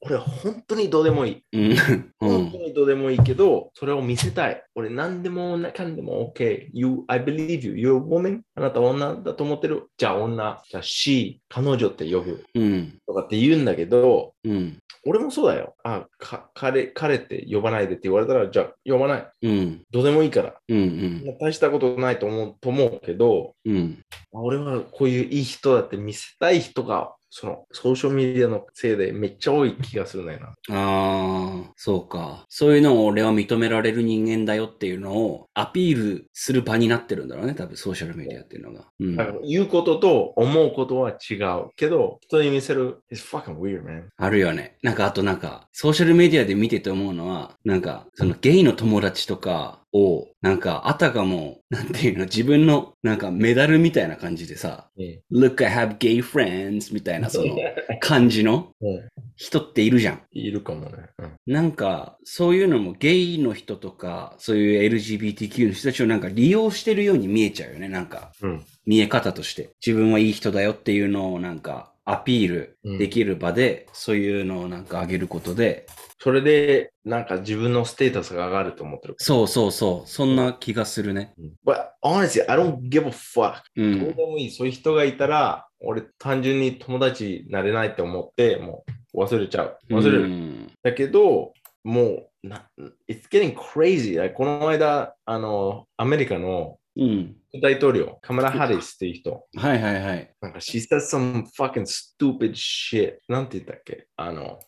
[0.05, 1.43] 俺本当にどうでもいい。
[1.53, 1.73] うん。
[1.73, 1.77] う
[2.19, 2.61] 本当ん。
[2.63, 4.63] にどうでもいいけど、それを見せたい。
[4.75, 6.71] 俺何でもかんでも OK。
[6.73, 7.75] You, I believe you.
[7.75, 8.41] You're a woman?
[8.57, 9.85] あなたは女だと思ってる？
[9.97, 10.61] じゃあ女。
[10.69, 11.39] じゃあ she。
[11.49, 12.45] 彼女って呼ぶ。
[12.55, 12.99] うん。
[13.07, 14.79] とかって言うんだけど、うん。
[15.07, 15.75] 俺もそうだよ。
[15.85, 19.27] あ、か彼、彼って呼ばないでって言われたら、じゃあ呼ばない。
[19.43, 19.83] うん。
[19.93, 20.55] どうでもいいから。
[20.69, 21.37] うん。
[21.41, 23.99] 大したことないと思うと思うけど、うん。
[24.35, 30.49] あ俺はこういういい人だって見せたい人が、そのソーシャルメディアのせいでめっちゃ多い気がするんだよな。
[30.49, 32.45] ああ、そうか。
[32.51, 37.55] そういうのを俺は認められる人間だよっていうのをアピールする場になってるんだろうね。
[37.55, 38.85] 多分ソーシャルメディアっていうのが。
[39.01, 44.05] うんだから言うことと思うことは違うけど、人に見せる、it's fucking weird, man.
[44.19, 44.77] あるよね。
[44.83, 54.89] なんかあとなんか、ソーシャルメディアで見てて思うのは、なんか、そのゲイの友達とかを、なんか、あたかも、なんていうの、自分の、なんかメダルみたいな感じでさ、
[55.31, 57.57] Look, I have gay friends みたいなその
[58.01, 59.01] 感じのうん
[59.35, 60.21] 人っているじゃん。
[60.31, 60.97] いるかもね。
[61.19, 67.89] うんなんか、そういうのもゲイの人とか、そういう LGBTQ の人たちをなんか利用してるように見えちゃうよね。
[67.89, 69.71] なんか、うん見え方として。
[69.85, 75.87] 自分はいい人だよっていうのをなんか、アピールできる場で、そういうのをなんか上げることで、
[76.19, 79.15] それで、なんか自分のステータスが上がると思ってる。
[79.19, 81.35] そうそうそう、そんな気がするね。
[81.65, 83.63] But honestly, I don't give a fuck.
[83.77, 83.81] う。
[83.81, 84.51] どうんでもいい。
[84.51, 88.85] そういう人がいたら、俺単純に友達になれないって思って、も
[89.15, 89.79] う忘れちゃう。
[89.91, 90.23] 忘れる。
[90.23, 91.53] うんだけど、
[91.85, 92.69] もう、な
[93.09, 94.33] It's getting crazy.
[94.33, 97.37] この間、あの、アメリカのうん。
[97.61, 100.35] 大統領、カマラ・ハリスっていう人、はいはいはい。
[100.41, 103.17] なんか、she said some fucking stupid shit.
[103.29, 104.07] なんて言ったっけ？
[104.17, 104.59] あの、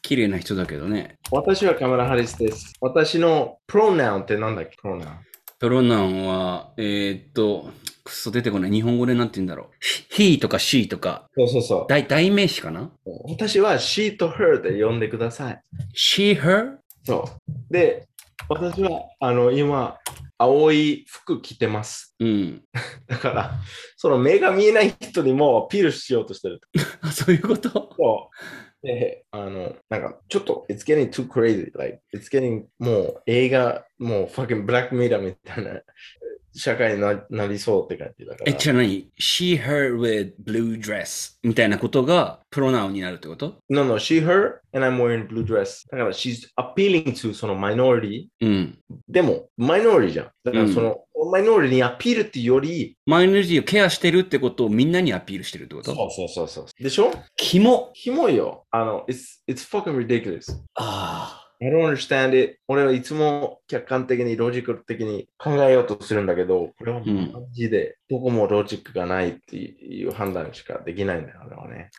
[0.00, 1.18] 綺麗な人だけどね。
[1.30, 2.72] 私はカマラ・ハリスです。
[2.80, 4.76] 私のプロナウンってなんだっけ？
[4.80, 5.12] プロナウン。
[5.58, 7.70] プロナウンは、えーっと、
[8.04, 8.70] くっそ出てこない。
[8.70, 10.14] 日本語でなんて言うんだろう。
[10.14, 11.86] he とか she とか、そうそうそう。
[11.88, 12.90] 代代名詞かな？
[13.28, 15.62] 私は she と her で呼んでください。
[15.94, 16.76] ?she, her?
[17.04, 17.72] そう。
[17.72, 18.06] で、
[18.48, 19.98] 私は、あの、今、
[20.38, 22.14] 青い服着てます。
[22.20, 22.62] うん。
[23.06, 23.54] だから、
[23.96, 26.60] その目が見えない人にもアピールしようとしてる。
[27.00, 27.70] あ、そういうこと？
[27.70, 28.30] そ
[28.82, 28.86] う。
[28.86, 31.70] で、あの、なんか、ちょっと、it's getting too crazy.
[31.76, 35.80] Like, it's getting もう映画、もう fucking Black Mirror みたいな
[36.56, 38.52] 社会にななりそうって感じだから。
[38.52, 45.84] え、じゃあ何 ?she, her with blue dress みたいなことがプロナウンになるってこと？No, no, she, her, and I'm wearing blue dress.
[45.90, 48.26] だから she's appealing to その minority.
[48.40, 48.78] うん。
[49.08, 50.30] でも、マイノリティじゃん。
[50.44, 50.98] だからその、
[51.30, 55.94] マイノリティにアピールっていうより、マイノリティをケアしてるってことをみんなにアピールしてるってこと？
[55.94, 56.82] そうそうそうそう。
[56.82, 57.12] でしょ？
[57.36, 58.64] キモキモいよ。
[58.70, 60.52] あの、it's, it's fucking ridiculous.
[60.74, 62.58] あ I don't understand it.
[62.68, 71.90] 俺はいつも客観的にロジック的に考えようとするんだけど、これはマジでどこもロジックがないっていう判断しかできないんだよ、あれはね。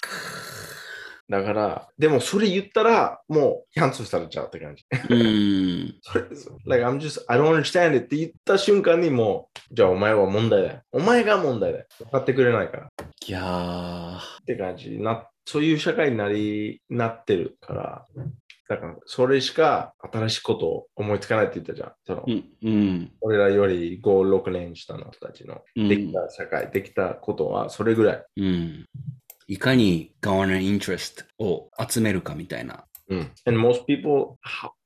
[1.29, 4.85] だから、でもそれ言ったら、もうキャンセルされちゃうって感じ。
[4.91, 4.97] あ。
[5.09, 5.95] うん。
[6.01, 6.25] それ、
[6.65, 10.81] like, I'm just, I don't understand it って言った瞬間にもう、じゃあお前は問題だよ。
[10.91, 11.85] お前が問題だよ。
[11.99, 12.85] 分かってくれないから。
[12.85, 12.89] っ
[13.27, 14.19] いやー。
[14.45, 18.05] て感じな、そういう社会になり、なってるから。
[18.69, 21.91] だから、それしか新しいことを思いつかないって言ったじゃん。
[22.05, 22.45] そのうん。
[22.63, 23.11] うん。
[23.21, 28.25] 俺らより5、6年下の人たちのうんできた社会、できたことはそれぐらい。
[28.37, 28.85] うん。
[29.47, 32.83] いかに garner interest を集めるかみたいな。
[33.09, 33.31] うん。
[33.45, 34.37] And most people,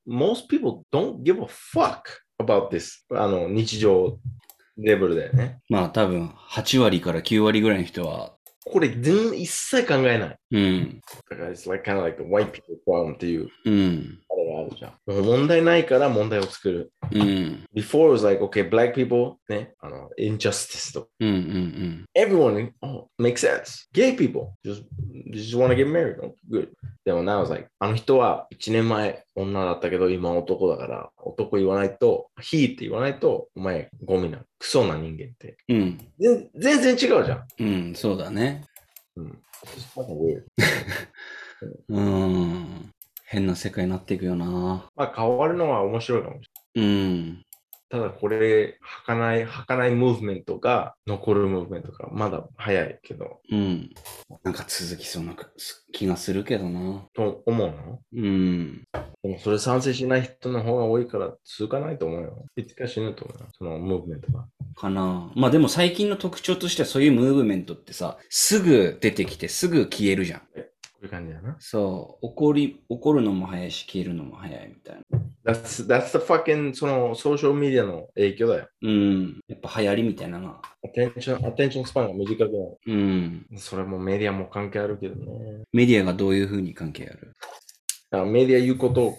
[0.07, 2.01] most people don't give a fuck
[2.39, 3.03] about this.
[3.11, 4.19] あの、日常
[4.77, 5.59] レベルだよね。
[5.69, 10.37] まあ多分8割から9割ぐらいの人は、これ全一切考えない。
[10.51, 11.01] うん。
[11.29, 14.19] だから、it's like kind of like the white people problem っていううん。
[14.29, 15.25] あれがあるじゃん。
[15.25, 16.91] 問題ないから問題を作る。
[17.11, 17.65] うん。
[17.73, 21.07] Before was like, okay, black people, ね、あの、injustice とか。
[21.21, 21.29] うん。
[21.29, 22.05] うん。
[22.15, 23.87] Everyone, oh, makes sense.
[23.93, 24.83] Gay people, just,
[25.33, 26.19] just want to get married.
[26.21, 26.69] Oh, good.
[27.05, 35.57] でも now it's like, あの人は1年前女だったけど今男だから男言わないと、he って言わないと、お前ゴミな、クソな人間って。
[35.69, 35.97] うん。
[36.19, 37.45] 全全然違うじゃん。
[37.59, 37.95] うん。
[37.95, 38.65] そうだね。
[39.15, 39.41] うん。
[39.65, 40.43] It's fucking weird.
[41.89, 42.91] うん。
[43.25, 44.89] 変な世界になっていくよな。
[44.95, 46.89] まあ変わるのは面白いかもしれない。
[46.89, 47.45] うん。
[47.91, 53.89] ただこれ、儚い、儚いムーブメントが残るムーブメントがまだ早いけど、うん。
[54.45, 55.35] なんか続きそうな
[55.91, 57.03] 気がするけどな。
[57.13, 58.83] と思うのうん。
[59.23, 62.45] でもそれ賛成しない人の方が多いから続かないと思うよ。
[62.55, 63.47] いつか死ぬと思うよ。
[63.57, 64.45] そのムーブメントが。
[64.73, 65.29] かな。
[65.35, 70.39] まあでも最近の特徴としてはそういうムーブメントってさ、すぐ出てきてすぐ消えるじゃん。
[70.39, 70.45] こ
[71.01, 71.57] ういう感じだな。
[71.59, 72.25] そう。
[72.27, 75.19] 怒り、怒るのも早いし消えるのも早いみたいな。
[75.43, 78.67] That's, that's the fucking そのソーシャルメディアの影響だよ。
[78.83, 79.41] うん。
[79.47, 80.61] やっぱ流行りみたいなな。
[80.85, 82.77] アテンション、アテンションスパンが短くなる。
[82.85, 83.45] うん。
[83.57, 85.63] それもメディアも関係あるけどね。
[85.73, 87.33] メディアがどういう風に関係ある？
[88.11, 89.17] だからメディア言うことを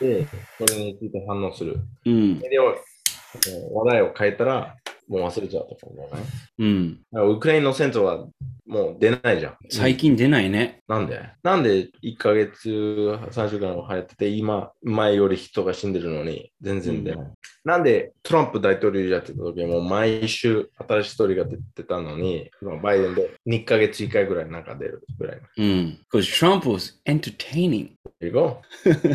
[0.00, 1.80] 聞いて、それについて反応する。
[2.04, 2.38] うん。
[2.40, 4.76] メディアはえー話題を変えたら、
[5.08, 6.22] もう忘れちゃうとか思うね。
[6.58, 7.00] うん。
[7.12, 8.26] だからウクライナの戦争は
[8.66, 9.56] もう出ないじゃん。
[9.68, 10.82] 最近出ないね。
[10.88, 11.20] なんで？
[11.42, 17.26] なんで1ヶ月、3週間も流行ってて、今、前より人が死んでるのに全然出ない。
[17.64, 25.42] なんでトランプ大統領やってた時も毎週新しいストーリーが出てたのに、今バイデンで2ヶ月1回ぐらいなんか出るぐらいの。
[25.58, 25.98] うん。
[26.12, 27.90] Because Trump was entertaining.
[28.20, 28.62] There you go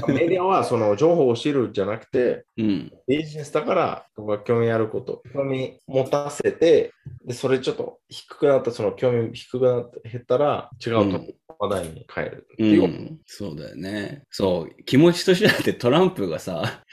[0.08, 2.92] メディアはその情報を知るじゃなくて、うん。
[3.08, 4.06] ビジネスだから、
[4.46, 6.94] 興味あること、興味持たせて、
[7.26, 11.22] で、それちょっと低くなった、その興味低くなって減ったら、違うと
[11.60, 12.88] 話題に変えるってういう。
[12.88, 14.24] ん、そうだよね。
[14.30, 16.84] そう、気持ちとしてだってトランプがさ、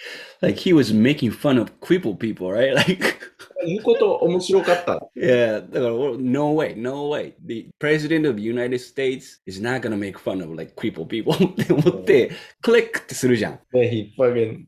[0.40, 2.72] like he was making fun of crippled people, right?
[2.74, 3.18] Like,
[3.66, 5.08] 言うこと面白かった。
[5.16, 7.34] yeah, だから俺 no way, no way.
[7.44, 11.32] The president of the United States is not gonna make fun of like crippled people
[11.34, 13.60] って思って、クリックってするじゃん。
[13.72, 14.64] ね、he fucking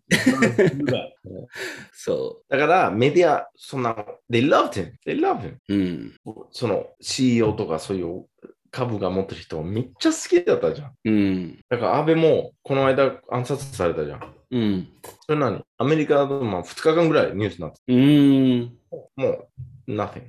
[1.92, 3.96] そだから、メディア、そんな、
[4.30, 4.92] they loved him.
[5.04, 5.54] They loved him.
[5.68, 5.74] う。
[5.74, 6.20] うん。
[6.52, 8.26] その CEO とかそういう
[8.76, 10.92] 株が持ってる人めっちゃ好きだったじゃん。
[11.06, 11.58] うん。
[11.70, 14.20] だから安倍もこの間暗殺されたじゃん。
[14.50, 14.88] うん。
[15.24, 15.64] それ何？
[15.78, 18.76] アメリカだとまあ2日間ぐらいニュースになってうん。
[19.16, 20.24] もう nothing。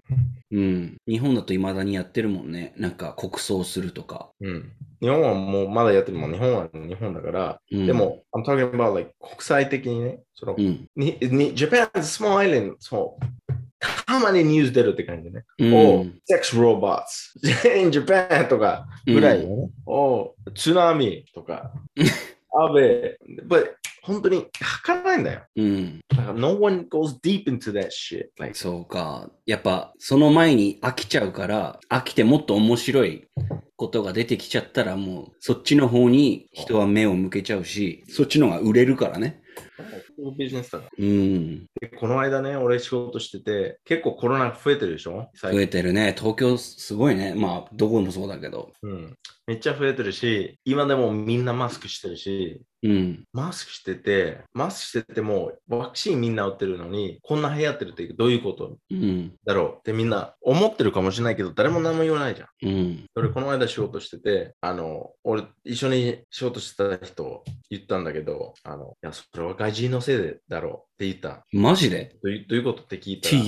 [0.52, 0.98] うん。
[1.06, 2.74] 日本だと未だにやってるもんね。
[2.78, 4.30] なんか国葬するとか。
[4.40, 4.72] うん。
[5.02, 6.32] 日本はもうまだやってるもん。
[6.32, 7.60] 日本は日本だから。
[7.70, 10.88] うん、で、も、I'm talking about like 国際的にね、その、うん。
[10.96, 13.47] にに Japan's a small island, そう。
[13.80, 15.44] たまにニュース出るって感じね。
[15.60, 17.02] うんお sex robots
[17.80, 19.70] in Japan とかぐらいよね。
[19.86, 21.72] お津波とか。
[22.60, 23.68] 安倍、but
[24.08, 25.42] 本当に測らないんだよ。
[25.58, 26.00] うん。
[26.08, 28.30] だから no one goes deep into that shit.
[28.40, 29.30] Like, そうか。
[29.46, 33.28] やっぱ、その前に飽きちゃうから、飽きてもっと面白い
[33.76, 39.42] ことが出てきちゃったら、もう、そっちの方に人は目を向けちゃうし、そっちの方が売れるからね。
[40.38, 41.66] ビジネスだからうん。
[41.80, 45.30] でこの間ね、俺仕事してて、結構コロナ増えてるでしょ？
[45.36, 46.16] 最増近えてるね。
[46.18, 47.34] 東京すごいね。
[47.36, 48.72] まあ、どこもそうだけど。
[48.82, 49.16] うん。
[49.46, 53.24] めっちゃ増えてるし、今でもみんなマスクしてるし、うん。
[53.34, 58.78] マスクしてて、マスクしてても、ワクチンみんな打ってるのに、こんな流行ってるってどういうこと？
[58.92, 59.34] うん。
[59.46, 62.48] だろうってみんな思ってるかもしれないけど、誰も何も言わないじゃん。
[62.62, 63.06] うん。
[63.16, 71.46] 俺、この間仕事してて、あの、俺、一緒に仕事してた人言ったんだけど、あの、いや、それは外人のせいでだろうって言った。
[71.54, 72.16] マジで？
[72.24, 73.44] どういうどういうことって聞いたら。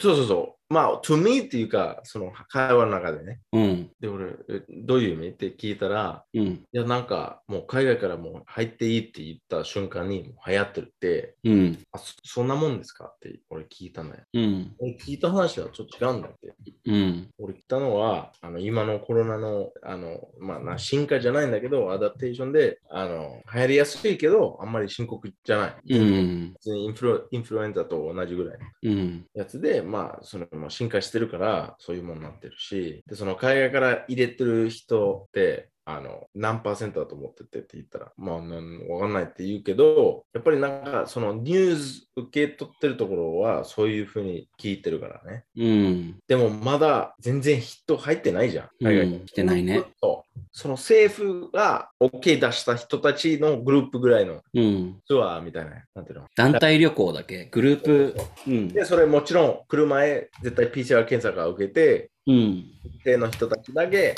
[0.00, 0.63] そうそうそう。
[0.74, 3.40] まあ、to me っていうか、その会話の中でね。
[3.52, 3.90] うん。
[4.00, 5.28] で、俺、えどういう意味？
[5.28, 6.42] って聞いたら、うん。
[6.42, 11.78] いや、なんか、もう海外からもう入っていいって言った瞬間にもう流行ってるって、うん。
[11.92, 13.06] あそ、そんなもんですか？
[13.06, 14.16] って俺聞いたのよ。
[14.34, 14.74] うん。
[14.80, 16.54] 俺聞いた話はちょっと違うんだって。
[16.86, 17.30] うん。
[17.38, 25.94] 俺聞いたのは、あの、今のコロナの、あの、まあな、進化じゃないんだけど、アダプテーションで、あの、流行りやすいけど、あんまり深刻じゃない。
[25.94, 26.52] うん。
[26.54, 29.26] 普通にインフルインフルエンザと同じぐらいのうん。
[29.34, 38.42] やつで、まあ、その、まあ、進化してるから、そういうものになってるし、で、その海外から入れてる人って、あの、何パーセントだと思っててって言ったら、まあ、わ
[39.00, 45.44] かんないって言うけど、やっぱりなんか、そのニュース受け取ってるところは、そういうふうに聞いてるからね。
[45.56, 46.16] うん。
[46.26, 49.84] でも、まだ全然ヒット入ってないじゃん、海外にうん来てないね。
[50.00, 50.40] そう。
[50.52, 55.00] その政府が OK 出した人たちのグループぐらいのうん。
[55.06, 56.26] ツアーみたいな、なんていうの？
[56.34, 57.46] 団体旅行だけ？
[57.46, 58.16] グループ？
[58.46, 58.68] うん。
[58.68, 62.64] で、それもちろん来る前、絶対 PCR 検査が受けて、うん。
[62.84, 64.14] 一定の人たちだけ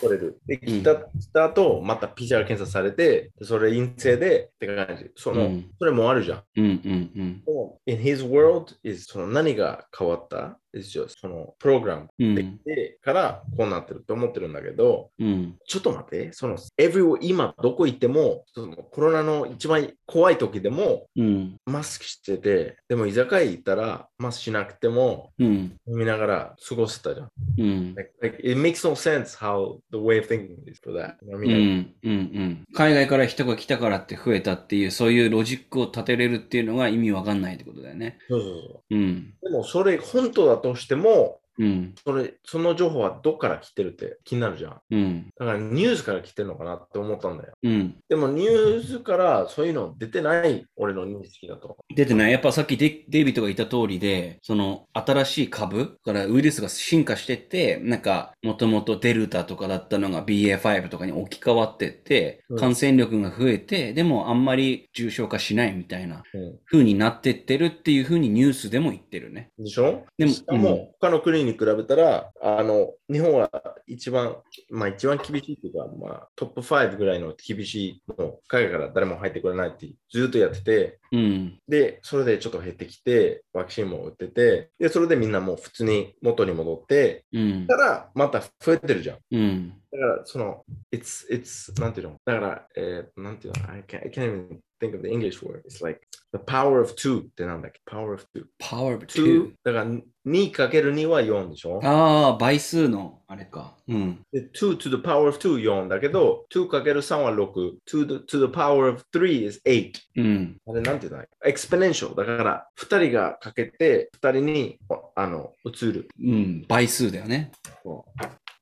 [0.00, 0.38] 取れる。
[0.46, 5.10] で、来た,、来た後、また PCR 検査されて、でそれ陰性でって感じ。
[5.16, 6.42] その、うんそれもあるじゃん。
[6.56, 6.64] うん。
[6.64, 7.10] うん。
[7.16, 7.42] うん。
[7.86, 10.58] in his world is その何が変わった？
[10.74, 12.34] Is just そのプログラムうん。
[12.64, 15.56] でからこうなってると思ってるんだけど、うん。
[15.66, 21.56] ちょっと待って、その everywhere 今どこ行っても、そのコロナの一番怖い時でもうん。
[21.64, 25.46] マスクしてて、でも居酒屋行ったらマスクしなくてもうん。
[25.86, 27.30] 飲みながら過ごせたじゃん。
[27.58, 27.94] うん。
[27.94, 31.14] Like, like, it makes no sense how the way of thinking is for that.
[31.22, 31.94] うみながらん。
[32.04, 32.64] うん。
[32.74, 37.38] 海外から人が来たからって増えたっていう、そういうロジックを立てれるっていうのが意味わかん。
[37.40, 38.18] ないってことだよね。
[38.28, 38.94] そうそうそう。
[38.94, 39.34] うん。
[39.42, 41.94] でもそれ本当だとしても、うん。
[42.04, 44.80] それその情報はどっから来てるって気になるじゃん。
[44.90, 45.26] うん。
[45.38, 47.52] だからニュースから来てるのかなって思ったんだよ。
[47.62, 47.96] うん。
[48.08, 51.76] でもニュースからそういうの出てない俺の認識だと。
[51.94, 52.32] 出てない。
[52.32, 69.50] やっぱさっきデデイビッドが言った通りで、その新しい株からウイルスが進化してって、なんか、もともとデルタとかだったのが BA5 とかに置き換わってってう、ん感染力が増えて、でもあんまり重症化しないみたいなうん風になってってるっていう風にニュースでも言ってるね。
[69.58, 70.04] でしょ？
[70.18, 73.50] でも、他の国に比べたら、あの、日本は
[73.86, 74.36] 一番、
[74.70, 81.58] まあ一番厳しいっていうか、まあトップ5ぐらいの厳しいの、海外から誰も入ってこれないってずっとやってて、うん。
[81.68, 87.74] で、それでちょっと減ってきて、ワクチンも打ってて、で、それでみんなもう普通に元に戻って、うんた。
[87.76, 89.18] らまた増えてるじゃん。
[89.30, 89.72] うん。
[89.92, 95.62] だから、その、it's, it's, なんていうのだから、えー、なんていうの I can't, I can't even think of the English word.
[95.66, 96.00] It's like,
[96.32, 98.44] the power of two ってなんだっけ ?power of two.
[98.60, 99.52] power of two.
[99.64, 99.86] だから、
[100.26, 103.76] 2かける2は4でしょああ、倍数の、あれか。
[103.88, 104.20] うん。
[104.30, 107.78] で、2 to the power of 2、4だけど、2かける3は6。
[107.86, 109.92] to the, to the power of 3 is 8。
[110.16, 110.56] うん。
[110.66, 112.14] あれ、なんていうのエクスペネンシャル。
[112.14, 114.78] だから、2人がかけて、2人に、
[115.14, 116.08] あの、移る。
[116.22, 116.64] うん。
[116.68, 117.52] 倍数だよね。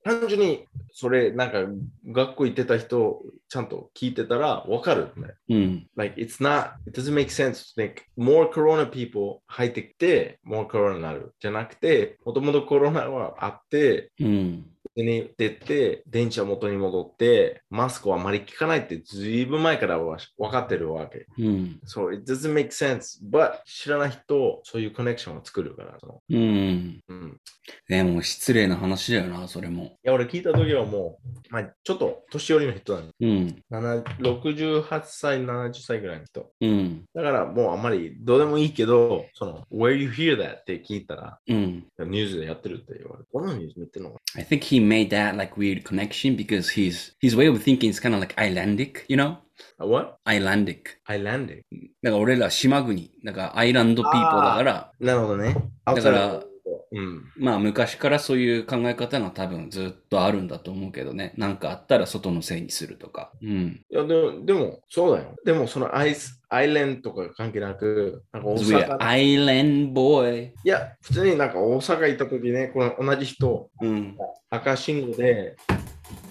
[0.07, 1.65] 単純に、それ、なんか、
[2.07, 5.35] 学校行ってた人、ちゃんと聞いてたら、わかるね。
[5.49, 5.87] うん。
[5.97, 14.65] like it's not it doesn't make sense to make more corona people 入ってきて more corona になるじゃなくてもともとコロナはあってうん。
[15.03, 21.81] に出て電池は元に戻ってマスクはあまり効かないってずいぶん前からは分かってるわけうん。
[21.87, 27.01] so it doesn't make sense but 知らない人そういうコネクションを作るからその、うん。
[27.09, 27.41] うん、
[27.89, 29.85] でも失礼な話だよな、それも。
[29.85, 33.63] いや俺聞いた時はもう、まあ、ちょっと年寄りの人なのうん。
[33.71, 34.05] 7
[34.39, 37.05] 68歳70歳ぐらいの人うん。
[37.15, 41.87] だからもうあんまりどうでもいいけど、その、Where you hear that って聞いたら、うん。
[41.99, 48.00] ニュースでやってるって言われて、このニュース見てるのか I think he made that like weird connection because his his way of thinking is
[48.00, 49.38] kind of like Icelandic, you know?
[49.80, 50.18] な ?What?
[50.26, 51.00] Icelandic.
[51.08, 51.64] Icelandic?
[52.02, 55.56] だから俺ら島国、だからアイランドピーポーだから、なるほどね。
[55.86, 56.44] だから
[56.93, 57.25] うん。
[57.37, 61.35] まあ昔からそういう考え方が多分ずっとあるんだと思うけどね。
[61.37, 63.33] なんかあったら外のせいにするとか。
[63.43, 63.85] うん。
[63.91, 65.35] いや、でも、でも、そうだよ。
[65.45, 70.53] でも、そのアイス、アイレンとか関係なく、なんか大 We are 阪、island boy.
[70.65, 74.17] いや、普通になんか大阪行った時ね、この同じ人、うん。
[74.51, 75.57] 赤信号で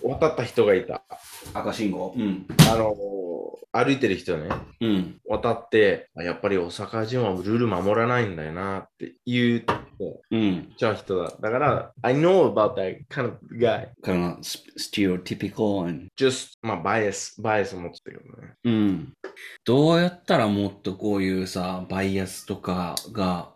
[0.01, 1.03] 渡った人がいた。
[1.53, 2.13] 赤信号。
[2.15, 2.45] うん。
[2.71, 2.95] あの、
[3.71, 4.49] 歩いてる人ね、
[4.81, 5.17] うん。
[5.27, 9.65] 渡って、あやっぱり大阪人はルール守らないんだよなって言う
[10.31, 10.73] うん。
[10.77, 11.33] じゃあ人だ。
[11.39, 13.89] だから、I know about that kind of guy.
[14.01, 18.53] からの stereotypical and just, まあ、バイアス、バイアス持ってたけどね。
[18.63, 19.13] うん。
[19.65, 23.51] どうやったらもっとこういうさ、バイアスとかが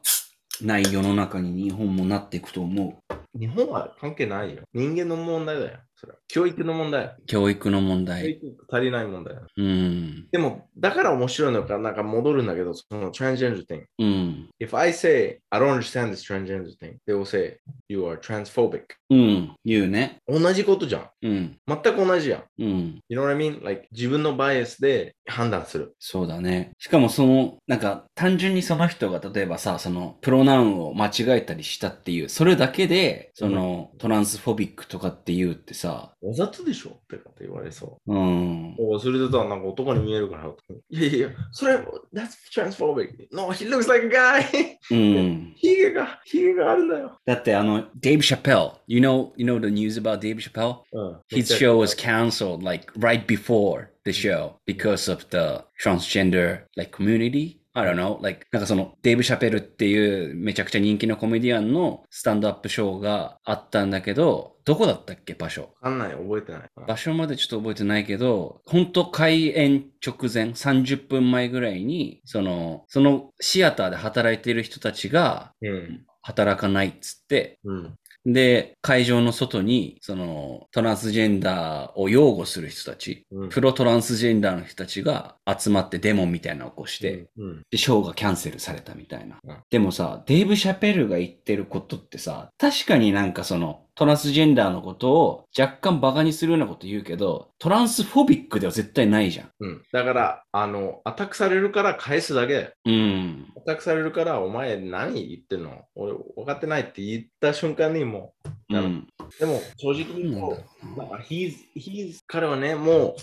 [0.61, 3.39] ない世の中に日本もなっていくと思う？
[3.39, 4.63] 日本は関係ないよ。
[4.73, 5.77] 人間の問題だよ。
[5.99, 7.13] それは教育の問題。
[7.27, 8.31] 教育の問教題。
[8.31, 9.35] 育足りない問題。
[9.57, 10.27] うん。
[10.31, 13.83] でも、だから面白いのか、なんか戻るんだけど、その transgender thing。
[13.97, 14.49] うん。
[14.61, 17.57] If I say, I don't understand this transgender thing, they will say,
[17.89, 18.83] you are transphobic.
[19.09, 19.55] うん。
[19.65, 20.19] 言うね。
[20.27, 21.09] 同じことじゃん。
[21.21, 21.57] うん。
[21.67, 22.43] 全く同じやん。
[22.59, 22.99] うん。
[23.09, 23.65] You know what I mean?
[23.65, 25.95] Like, 自分のバイアスで判断する。
[25.99, 26.71] そうだね。
[26.77, 35.88] しかもその、なんか単純にその人が例えばさ、そのプロナウンを間違えたりしたっていう、それだけで、その、トランスフォビックとかって言うってさ、
[36.20, 38.14] わざとでしょってかって言われそう。
[38.14, 38.76] うん。
[38.78, 40.50] おそれでたらなんか男に見えるから。
[40.90, 41.76] いやいや、それ、
[42.12, 43.28] that's transphobic.
[43.32, 44.76] No, he looks like a guy.
[44.90, 45.52] うん。
[45.56, 47.18] ヒゲが、ヒゲがあるんだよ。
[47.24, 50.80] だってあの、Dave Chappelle, you know, you know the news about Dave Chappelle?
[50.92, 51.20] うん。
[51.30, 57.57] His show was canceled like right before the show because of the transgender like community.
[57.79, 58.21] I don't know.
[58.21, 65.61] Like, なんかそのデーブ・シャペルっていうめちゃくちゃ人気のコメディアンのスタンドアップショーがあったんだけど、どこだったっけ場所？
[65.61, 66.61] わかんない、覚えてない。
[66.87, 76.05] 場所までちょっと覚えてないけど、本当開演直前、30分前ぐらいに、その、そのシアターで働いている人たちがうん。
[76.21, 77.95] 働かないっつって、うん。
[78.25, 83.49] で、会場の外に、その、トランスジェンダーを擁護する人たち、うん。
[83.49, 87.61] プロトランスジェンダーの人たちが集まってデモみたいなのを起こして、うん。
[87.71, 89.37] で、ショーがキャンセルされたみたいな。
[89.43, 99.49] うんでもさ、デーブ・シャペルが言ってることってさ、確かになんかその、トランスジェンダーのことを若干バカにするようなこと言うけど、トランスフォビックでは絶対ないじゃん。
[99.59, 99.81] うん。
[99.91, 102.69] だから、あの、アタックされるから返すだけだよ。
[102.85, 103.47] うん。
[103.57, 105.81] アタックされるから、お前何言ってんの？
[105.95, 108.31] 俺、分かってないって言った瞬間にも
[108.69, 109.07] う、うん。
[109.37, 110.55] でも、正直に言う
[110.95, 113.15] と、なんか he's, he's 彼はね、もう、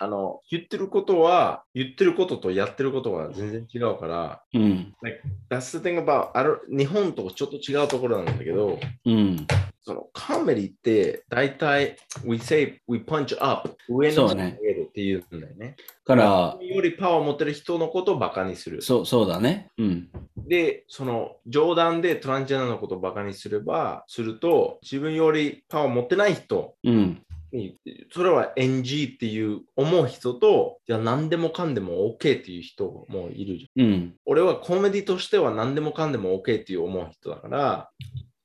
[0.00, 4.92] あの、言ってることは、言ってることとやってることは全然違うから、うん。
[5.48, 9.46] That's the thing about, ある日本とちょっと違うところなんだけど、うん。
[10.30, 15.76] そのカメリって大体 we say we punch up 上のそうね上げるっていうんだよね。
[16.04, 18.82] から、よりパワーを持ってる人のことをバカにする。
[18.82, 19.70] そう、そうだね。
[19.78, 20.08] うん。
[20.36, 27.22] で、その冗談でトランジェンダーのことをバカにすれば、すると自分よりパワーを持ってない人うん。
[27.52, 27.76] に、
[28.12, 33.84] それは NG っていう思う人と、じゃあ何でもかんでも OK っていう人もいるじゃん。
[33.84, 34.14] うん。
[34.24, 37.90] 俺はコメディとしては何でもかんでも OK っていう思う人だから、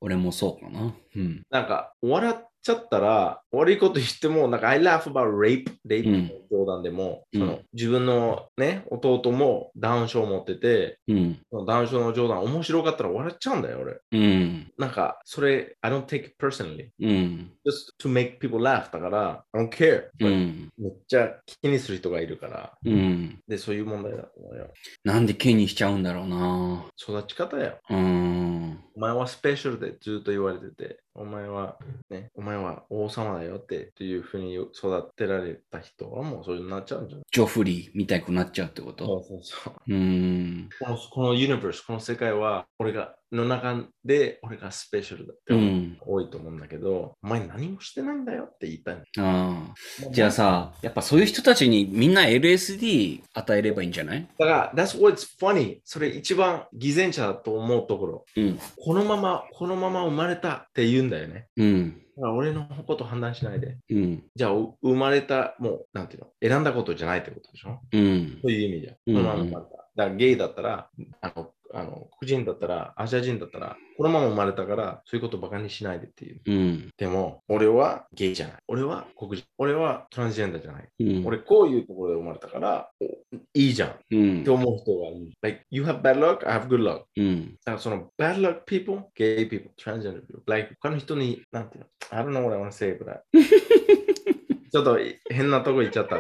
[0.02, 0.94] 俺もそうかな。
[1.16, 1.44] うん。
[1.50, 2.36] なんか、笑っ
[2.66, 11.40] ちゃったら、悪いこと言っても、なんか、I laugh about rape, レイプの冗談でも、うんその自分のね、弟もダウン症を持ってて、うん。
[11.52, 14.00] そのダウン症の冗談面白かったら笑っちゃうんだよ、俺。
[14.12, 14.72] うん。
[14.78, 16.90] なんか、それ、I don't take it personally.
[17.00, 17.52] うん。
[17.66, 20.06] just to make people laugh だから、I don't care.
[20.20, 20.70] うん。
[20.78, 23.40] めっちゃ気にする人がいるから、うん。
[23.48, 24.68] で、そういう問題だと思うよ。
[25.04, 26.86] なんで気にしちゃうんだろうな。
[26.98, 27.76] 育ち方や。
[27.92, 28.80] うん。
[28.96, 31.78] お前はスペシャルでずっと言われてて、お前は
[32.10, 37.26] ね、お前は王様だよってっていうふうに育てられた人はもうそういうになっちゃうんじゃない？
[37.30, 39.06] ジョフリーみたいくなっちゃうってこと？
[39.06, 39.94] そうそうそう。
[39.94, 40.70] うん。
[40.80, 45.54] このこのユニバース、この世界は俺がの中で俺がスペシャルだって。
[46.02, 49.02] 多いと思うんだけど、お前何もしてないんだよって言いたいの。
[49.26, 49.74] あ
[50.08, 50.10] あ。
[50.12, 54.28] じゃあさ、やっぱそういう人たちにみんな LSD 与えればいいんじゃない？
[54.38, 55.80] だから、that's what's funny.
[55.84, 58.26] それ一番偽善者だと思うところ。
[58.38, 58.60] うん。
[58.80, 61.48] このまま、このまま生まれたって言うんだよね。
[61.58, 62.02] うん。
[62.18, 63.78] 俺のこと判断しないで。
[63.90, 64.24] うん。
[64.36, 67.80] じゃあ、う生まれた、もう、なんていうの、選んだことじゃないってことでしょ？
[67.92, 68.40] うん。
[68.42, 68.96] そういう意味じゃん。
[69.08, 69.72] うんこのまま生まれた。
[69.96, 70.90] だからゲイだったら、
[71.22, 76.42] あの、あの黒人だったら、アジア人だったら、このまま生まれたから、そういうことバカにしないでっていう。
[76.46, 76.90] うん。
[76.98, 78.58] でも、俺はゲイじゃない。
[78.68, 79.44] 俺は黒人。
[79.58, 80.88] 俺はトランスジェンダーじゃない。
[81.00, 81.26] うん。
[81.26, 83.06] 俺、こういうところで生まれたから、お
[83.54, 84.50] いいじゃんっうんて。
[84.50, 85.32] 思う人がいる。
[85.42, 87.04] Like, you have bad luck, I have good luck.
[87.18, 87.56] うん。
[87.56, 92.68] だからその bad luck people, gay people, transgender people, like 他の人に、なんていうの ?I don't know what I want
[92.68, 93.22] to say, but I-
[94.72, 94.98] ちょっと
[95.30, 96.18] 変なとこ行っちゃった。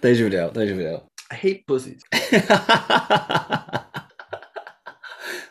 [0.00, 0.50] 大丈夫だよ。
[0.52, 1.08] 大丈夫だよ。
[1.28, 1.98] I hate pussies.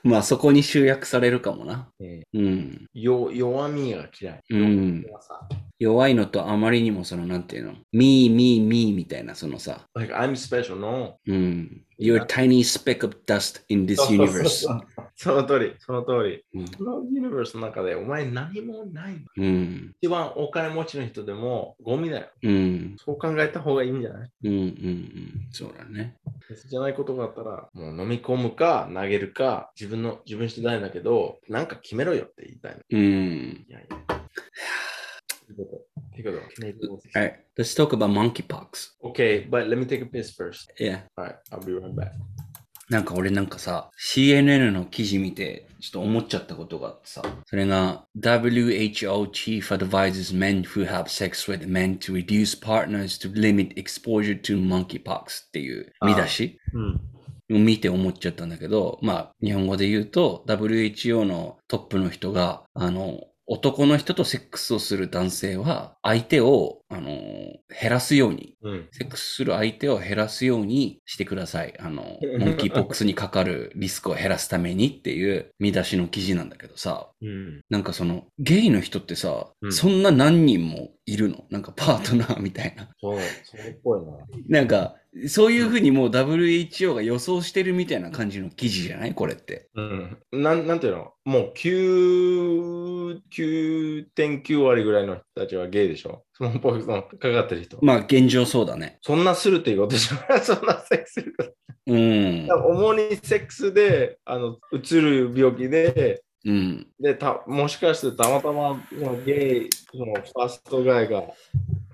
[0.05, 1.91] まあそこに集約されるかもな。
[1.99, 2.89] うんうん。
[2.93, 4.43] よ弱みが嫌い。
[4.51, 5.39] うん弱さ
[5.79, 11.17] 弱いのとあまりにもその、なんていうの、me, me, me みたいな、そのさ、Like, I'm special, no.
[11.27, 11.81] うん。
[11.97, 14.65] You're a tiny speck of dust in this universe.
[15.15, 16.43] その通り、その通り。
[16.53, 19.15] うんこのユニバースの中でお前何もない。
[19.37, 19.95] うん。
[20.01, 22.27] 一番お金持ちの人でもゴミだよ。
[22.43, 22.95] うん。
[22.97, 24.29] そう考えた方がいいんじゃない？
[24.43, 24.51] うん。
[24.51, 24.59] うん。
[24.59, 25.47] うん。
[25.51, 26.17] そうだね。
[26.69, 32.79] じゃないことがあったら、もう飲み込むか投げるか、自分の、自分次第だけど、なんか決めろよって言いたいの。
[32.91, 33.01] うん。
[33.01, 34.14] いやいや。
[35.55, 36.15] ということ。
[36.15, 36.79] ということ決める
[37.15, 38.91] Alright, let's talk about monkeypox.
[39.03, 40.71] Okay, but let me take a piss first.
[40.79, 41.01] Yeah.
[41.17, 42.11] Alright, I'll be right back.
[42.87, 53.33] なんか俺なんかさ、CNN の記事見て、ちょっと思っちゃったことがあってさ、それが WHO chief advises men who have sex with men to reduce partners to
[53.33, 57.01] limit exposure to monkeypox っていう見出しうん。
[57.47, 68.87] 見て思っちゃったんだけど、まあ、日本語で言うと、WHO のトップの人が、あの、男の人とセックスをする男性は、相手を、あの、減らすように、うん。
[68.91, 71.73] セックスする相手を減らすようにしてください。
[71.79, 77.61] あの、 モンキーポックスにかかるリスクを減らすためにっていう見出しの記事なんだけどさ、うん。
[77.69, 81.45] なんかその、ゲイの人ってさ、うんそんな何人もいるの？
[81.49, 82.89] なんかパートナーみたいな。
[83.01, 84.17] そう、それっぽいな。
[84.47, 84.95] なんか、
[85.27, 89.13] そういうふうにもう WHO が予想してるみたいな感じの記事じゃない？
[89.13, 89.69] これって。
[89.75, 90.17] うん。
[90.31, 91.13] なん、なんていうの？
[91.25, 96.23] もう9、9.9割ぐらいの人たちはゲイでしょ？
[96.33, 97.77] スモールポックスのかかってる人。
[97.81, 98.99] まあ現状そうだね。
[99.01, 101.53] そんなするっていうことでしょそんなセックスすること。
[101.87, 102.47] うん。
[102.49, 106.87] 主にセックスで、あの、うつる病気で、うん。
[106.99, 111.23] で、たもしかしてたまたまそのゲイ、そのファーストガイが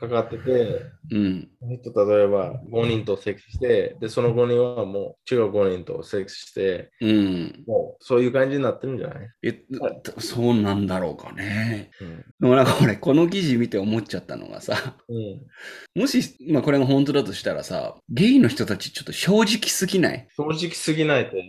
[0.02, 0.82] かかってて、
[1.12, 1.50] うん。
[1.62, 7.64] 例えば5人とセックスして、で、その5人はもう違う5人とセックスして、うん。
[7.68, 9.64] もうそういう感じになってるんじゃない、え、
[10.18, 11.92] そうなんだろうかね。
[12.02, 15.14] うんでもなんか俺、この記事見て思っちゃったのがさ、う
[16.00, 20.28] ん、もし、まあこれが本当だとしたらさ、ゲイの人たちちょっと正直すぎない？
[20.36, 21.44] 正直すぎないって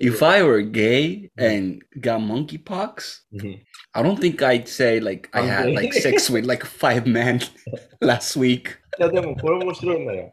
[0.00, 5.74] ？?If I were gay and got monkeypox, うん、I don't think I'd say like I had
[5.74, 7.40] like sex with like five men
[8.01, 8.69] last week.
[8.99, 10.31] いや、でもこれ面白いんだよ。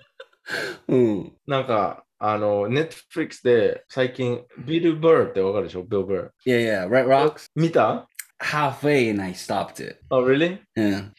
[0.89, 1.33] うん。
[1.47, 6.31] なんか、あの、ネットフリックスで最近、ビル・バーってわかるでしょビル・バー。
[6.47, 7.51] Yeah, yeah, Red Rocks.
[7.55, 8.09] 見た
[8.41, 9.99] Halfway and I stopped it.
[10.11, 10.59] あ、really?
[10.77, 11.13] うん。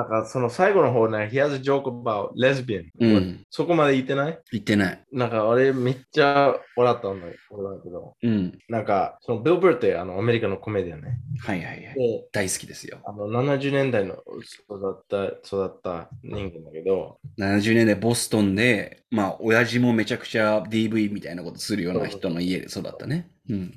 [0.00, 4.38] なんかその最後の方ね、He has a joke about lesbian、うんそこまで言ってない？
[4.52, 5.04] 言ってない。
[5.12, 8.58] なんか俺めっちゃ笑ったんだ俺だけど、うん。
[8.68, 11.18] なんかそのビル・バーってあのアメリカのコメディアンね。
[11.40, 11.94] はいはいはい。
[11.94, 12.98] で、大好きですよ。
[13.04, 14.14] あの70年代の
[14.68, 23.28] 育った育った人間だけど、70年代ボストンで、まあ、親父もめちゃくちゃ DV みたいなことするような人の家で育ったね。
[23.50, 23.72] うん。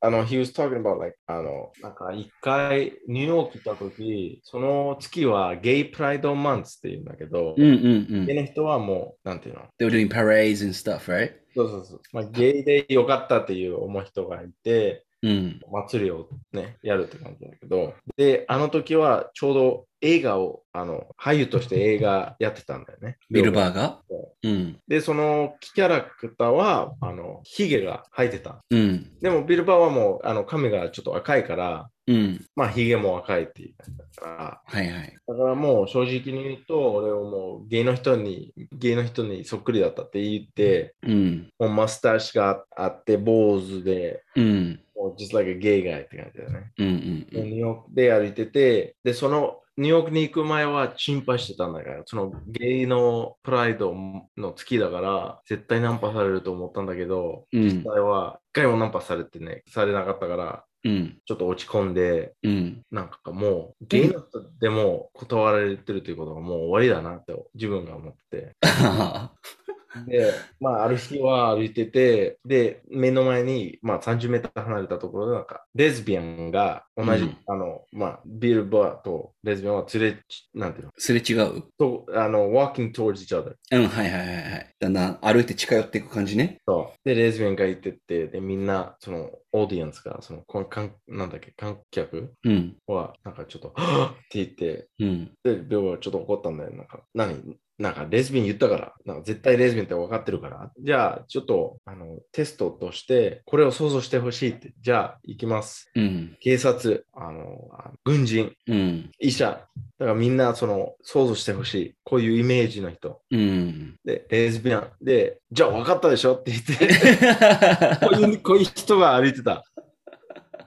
[0.00, 8.36] あの、he was talking about like, あの、なんか一回ニューヨーク行った時、その月はゲイプライドマンツって言うんだけど、うんうんうんゲイ。
[8.36, 11.32] の人はもう、なんていうの？They were doing parades and stuff, right?
[11.54, 12.00] そうそうそう。
[12.12, 15.60] まあ、ゲイでよかったっていう思う人がいて、うん。
[15.72, 23.16] 祭りをね、やるって感じだけど、で、あの時はちょうど映画を、あの、俳優として映画やってたんだよね。
[23.30, 24.02] ビルバーが？
[24.08, 24.78] そうん。
[24.86, 28.62] で、そのキャラクターは、あの、ヒゲが生えてた。
[28.70, 29.18] うん。
[29.20, 32.46] でも、ビルバーはもう、あの、髪がちょっと赤いから、うん。
[32.54, 35.16] まあ、ヒゲも赤いっていう感じだから、はいはい。
[35.26, 41.48] だからもう正直に言うと、俺はもうゲイの人に、ゲイの人にそっくりだったって言って、うん。
[41.58, 44.80] もうマスターシがあって、坊主で、うん。
[45.14, 46.72] Just like a gay guy って感じだよね。
[46.78, 53.94] うんうんでニューヨークで歩いてて、で、そのニューヨークに行く前は心配してたんだから、そのゲイのプライド
[54.36, 61.18] の月だから、絶対ナンパされると思ったんだけど、うん実際は一回もナンパされてね、されなかったから、うん。
[61.26, 62.82] ちょっと落ち込んで、うん。
[62.92, 68.54] なんかもう、ゲイの人でも断られてるということがもう終わりだなって自分が思って。
[70.06, 80.22] で、まあ、ある日は歩いてて、で、目の前に、まあ、30メーター離れたところで、なんか、レズビアンが同じ、うんあの、まあ、ビルバーとレズビアンは連れ、
[80.54, 80.92] なんていうの？
[80.98, 81.62] すれ違う？
[81.78, 83.54] と、あの、walking towards each other。
[83.72, 84.70] うん、はいはいはいはい。
[84.78, 86.58] だんだん歩いて近寄っていく感じね。
[86.66, 87.08] そう。
[87.08, 92.76] で、レズビアンが行ってって、で、みんな、その、オーディエンスが、その、このかんなんだっけ、観客うん。
[92.86, 95.32] は、なんかちょっと、はぁって言って、うん。
[95.44, 96.70] で、ビルバーはちょっと怒ったんだよ。
[96.72, 97.56] なんか、何？
[97.78, 105.90] なんかレズビアン言ったから、なんか絶対レズビアンって分かってるから、じゃあちょっとあのテストとしてこれを想像してほしいって、じゃあ行きます。
[105.94, 106.36] うん。
[106.40, 109.10] 警察、あの、あ軍人、うん。
[109.20, 109.66] 医者、
[109.98, 111.94] だからみんなその想像してほしい。
[112.04, 113.20] こういうイメージの人。
[113.30, 113.96] うん。
[114.04, 114.90] で、レズビアン。
[115.02, 119.64] で、じゃあ分かったでしょって言って、 こういうこういう人が歩いてた。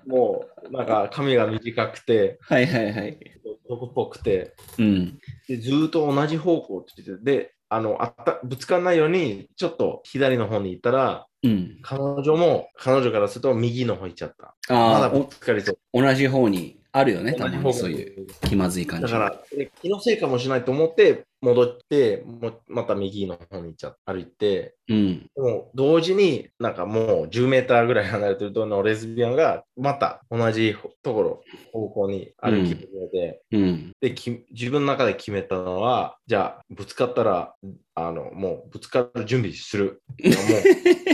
[0.10, 3.20] もう、なんか髪が短くて、はいはいはい。
[3.66, 5.20] 男っぽくて、うん。
[5.48, 11.78] でずーっと同じ方向って言ってて、で、あの、あった、ぶつからないように、ちょっと左の方に行ったら、うん。
[11.84, 14.56] 彼女も、彼女からすると右の方行っちゃった。
[14.74, 15.78] まだああ、ぶつかりそう。
[15.94, 19.04] お同じ方にあるよね、たまにそういう気まずい感じ。
[19.04, 25.30] だから、え気のせいかもしれないと思って、戻って、もまた右の方に行っちゃ歩いて、うん。
[25.36, 33.92] でも同時になんかもう10メーターぐらい離れてるとのレズビアンがまた同じところ、方向に歩き始めて、うん。
[34.02, 37.54] でき自分の中で決めたのは、じゃあぶつかったら、
[37.96, 40.02] あのもうぶつかる準備する。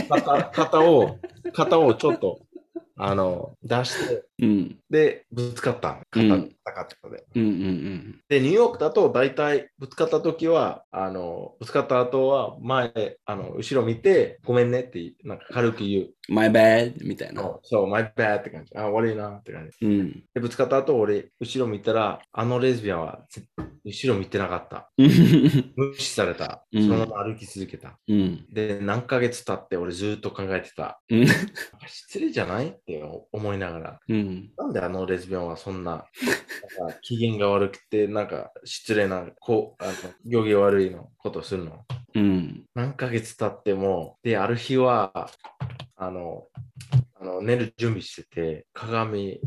[0.08, 1.18] もう肩肩を、
[1.52, 2.40] 肩をちょっと
[2.96, 4.78] あの出して、うん。
[4.90, 6.00] で、ぶつかった。
[6.10, 7.24] 肩、うん高ってことで。
[7.36, 16.14] うんうんで、ニューヨークだと大体ぶつかった時は、あの、ぶつかった後は前、あの、後ろ見て、ごめんねって、なんか軽く言う。
[16.28, 16.34] うん。
[16.34, 17.42] My bad みたいな。
[17.62, 18.76] そう、my bad って感じ。
[18.76, 19.86] あ、悪いなって感じ。
[19.86, 20.24] うん。
[20.34, 23.42] で、ぶつかった後、俺、後ろ見たら、あのレズビアンはぜ
[23.84, 24.90] 後ろ見てなかった。
[24.98, 25.72] うん。
[25.76, 26.64] 無視された。
[26.72, 27.98] うんそのまま歩き続けた。
[28.08, 28.46] うん。
[28.52, 31.00] で、何ヶ月経って俺ずっと考えてた。
[31.08, 31.26] うん。
[31.86, 33.02] 失礼じゃないって
[33.32, 34.00] 思いながら。
[34.08, 34.50] うん。
[34.56, 36.06] なんであのレズビアンはそんな、
[37.02, 39.92] 機嫌が悪くて、なんか失礼な、こう、あの
[40.24, 41.84] 行儀悪いのことするの。
[42.14, 42.64] うん。
[42.74, 45.30] 何ヶ月経っても、で、ある日は、
[45.96, 46.44] あの、
[47.18, 49.40] あの寝る準備してて、鏡、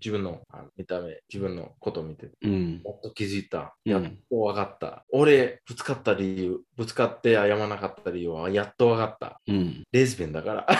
[0.00, 2.82] 自分のあの見た目、自分のことを見て、うん。
[2.84, 3.74] やっと気づいた。
[3.84, 5.04] うんやっと分かった。
[5.10, 9.40] 俺、ぶつかった理由、ぶつかって謝らなかった理由は、やっと分かった。
[9.46, 9.84] うん。
[9.92, 10.66] レズビアンだから。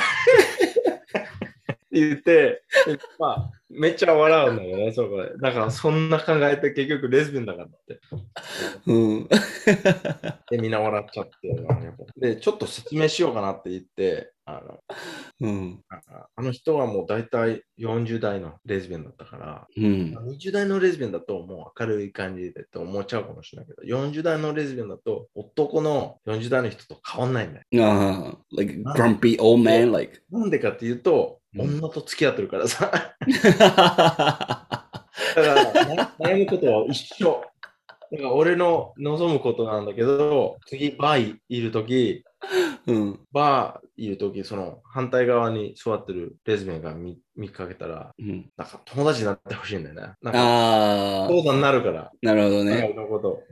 [1.72, 5.37] って言って、でまあ、めっちゃ笑うんだよね、そこで。
[5.39, 8.01] だから、そんな考えて結局レズビアンだからって。
[8.87, 9.29] うん。
[10.51, 11.57] で、みんな笑っちゃって、
[12.17, 14.79] で、ちょっと説明しようかなって言って、あの、
[15.41, 15.81] うん。
[16.37, 20.17] あの人はもう大体40代のレズビアンだったから、うん。
[20.17, 27.85] 20代のレズビアンだともう明るい感じでって思っちゃうかもしれないけど、40代のレズビアンだと男の40代の人と変わんないんだよ。
[27.85, 30.23] ああ、like grumpy old man, like.
[30.31, 32.90] なんでかっていうと、うん女と付き合ってるからさ。
[35.34, 35.54] だから、
[35.94, 37.42] な悩むことは一緒。
[38.12, 42.24] だから俺の望むことなんだけど、次バーいるとき、
[42.86, 43.20] うん。
[43.32, 48.50] バーいるとき、その反対側に座ってるレズビアンが見見かけたら、うん。
[48.57, 50.02] なんか友達になってほしいんだよね。
[50.22, 52.94] なんかああ、相談になるから、なるほどおね。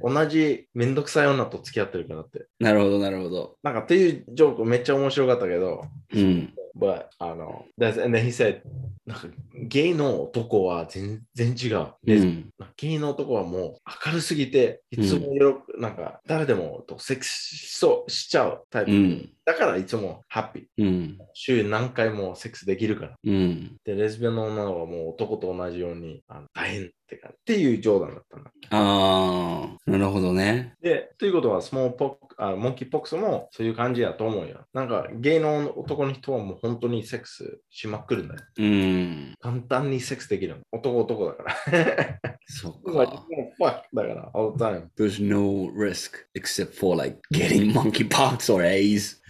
[0.03, 2.47] 同じめんどくさい女と付き合ってるからって。
[2.61, 3.57] なるほど、なるほど。
[3.63, 5.83] なんかっていうジョークめっちゃ面白かったけど、
[6.13, 6.55] うん。
[6.77, 8.63] But あの、that's, and then he said,
[9.07, 11.83] なんかゲイの男は全然違う。
[11.83, 12.51] うレズん。
[12.77, 13.77] ゲイの男はもう
[14.07, 18.91] 明るすぎて、いつもよろ、なんか誰でもとセックスしそうしちゃうタイプ。
[18.91, 19.31] うん。
[19.45, 20.85] だからいつもハッピー。
[20.85, 21.19] うん。
[21.35, 23.17] 週何回もセックスできるから。
[23.25, 23.77] うん。
[23.85, 28.51] で、レズビアンの女の子はもう男と同じようにあの大変ってかっていう冗談だったんだ。
[28.71, 30.75] ああ、なるほどね。
[30.81, 34.65] で、ということは、スモーポックあモンキーポックスもそういう感じやと思うよ。
[34.73, 38.41] なんか、ゲイの男の人はもう本当にセックスしまくるんだよ。
[38.59, 39.35] うん。
[39.45, 40.63] 簡単にセックスできるの。
[40.73, 42.39] 男男だから。
[42.49, 43.27] そうもうか。
[43.61, 44.89] fuck だから、all the time。
[44.97, 49.21] There's no risk except for like getting monkeypox or AIDS.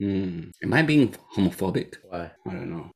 [0.00, 0.50] そ Mm.
[0.62, 1.98] Am I being homophobic?
[2.04, 2.08] う。
[2.10, 2.30] Why?
[2.46, 2.90] I don't know.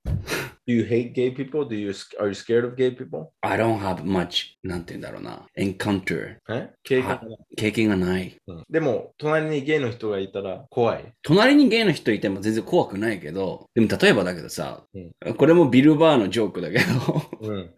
[0.66, 1.66] Do you hate gay people?
[1.68, 3.32] Do you, are you scared of gay people?
[3.42, 5.46] I don't have much, なんて言うんだろうな。
[5.58, 6.38] encounter.
[6.48, 7.20] え経験は
[7.56, 8.36] 経験がない。
[8.46, 11.12] うんでも、隣にゲイの人がいたら怖い。
[11.22, 17.70] 隣にゲイの人いても全然怖くないけど、でも例えばだけどさ、うこれもビルバーのジョークだけど、うん。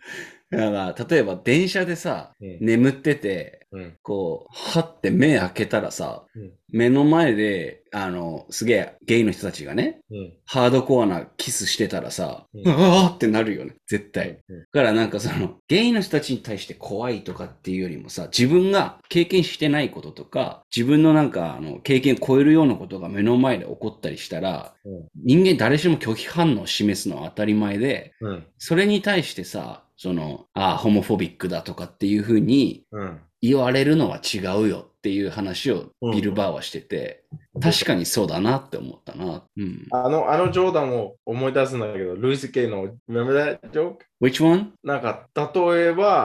[0.50, 3.96] だから例えば電車でさ、うん眠ってて、うん。
[4.02, 10.32] こう、はって目開けたらさ、うん目の前で、あの、すげえゲイの人たちがね、うん。
[10.44, 14.40] ハードコアなキスしてたらさ、ううんわーってなるよね、絶対。
[14.48, 28.46] うんだからなんかその、ゲイの人たちに対して怖いとかっていうよりもさ、自分が経験してないこととか、自分のなんか、あの、経験を超えるようなことが目の前で起こったりしたら、うん人間誰しも拒否反応を示すのは当たり前で、うん。
[28.58, 33.20] それに対してさ、その、ああ、ホモフォビックだとかっていうふうにうん。
[33.42, 37.22] 言われるのは違うよっていう話をビルバーはしてて、
[37.60, 39.44] 確かにそうだなって思ったな。
[39.56, 39.86] うん。
[39.92, 43.98] あの、あの冗談を思い出すんだけど、ルイス・ケイの、Remember that joke?
[44.20, 44.72] Which one?
[44.82, 46.24] なんか、例えば、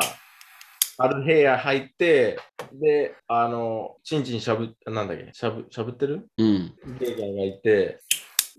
[0.97, 2.39] ある部屋入って、
[2.73, 6.27] で、あの、ちんちんしゃぶ、なんだっけ、しゃぶ、しゃぶってる？
[6.37, 6.73] うん。
[6.97, 7.99] ゲイがいて、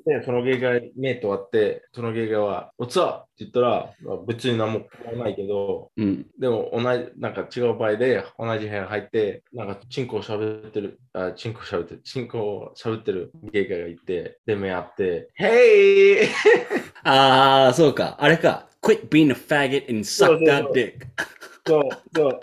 [0.07, 6.27] で、そのゲイが目と会って、そのゲイがは、おつわって言ったら、まあ別に何も変わらないけど、うん。
[6.39, 16.29] でも同じ、なんか違う場合で同じ部屋入って、なんかチンコを喋ってる、あ、チンコ喋ってる、チンコを喋ってるゲイがいて、で、目合って、Hey!
[17.05, 18.17] ああ、そうか。
[18.19, 18.69] あれか。
[18.83, 21.07] Quit being a faggot and suck that dick.
[21.67, 21.83] そう、
[22.15, 22.41] そう。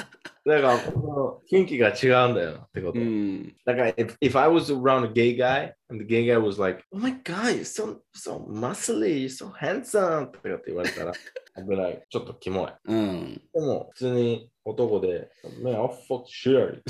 [0.50, 3.00] だから、この雰囲気が違うんだよってこと。
[3.00, 3.56] うん。
[3.66, 7.12] だから、if, if I was around a gay guy, and the gay guy was like, oh my
[7.24, 11.14] god, you're so, so muscly, you're so handsome とかって言われたら、
[11.56, 12.72] I'd be like, ちょっとキモい。
[12.86, 13.41] うん。
[13.54, 15.30] でも、普通に男で、
[15.63, 16.82] man, I'll fuck sure.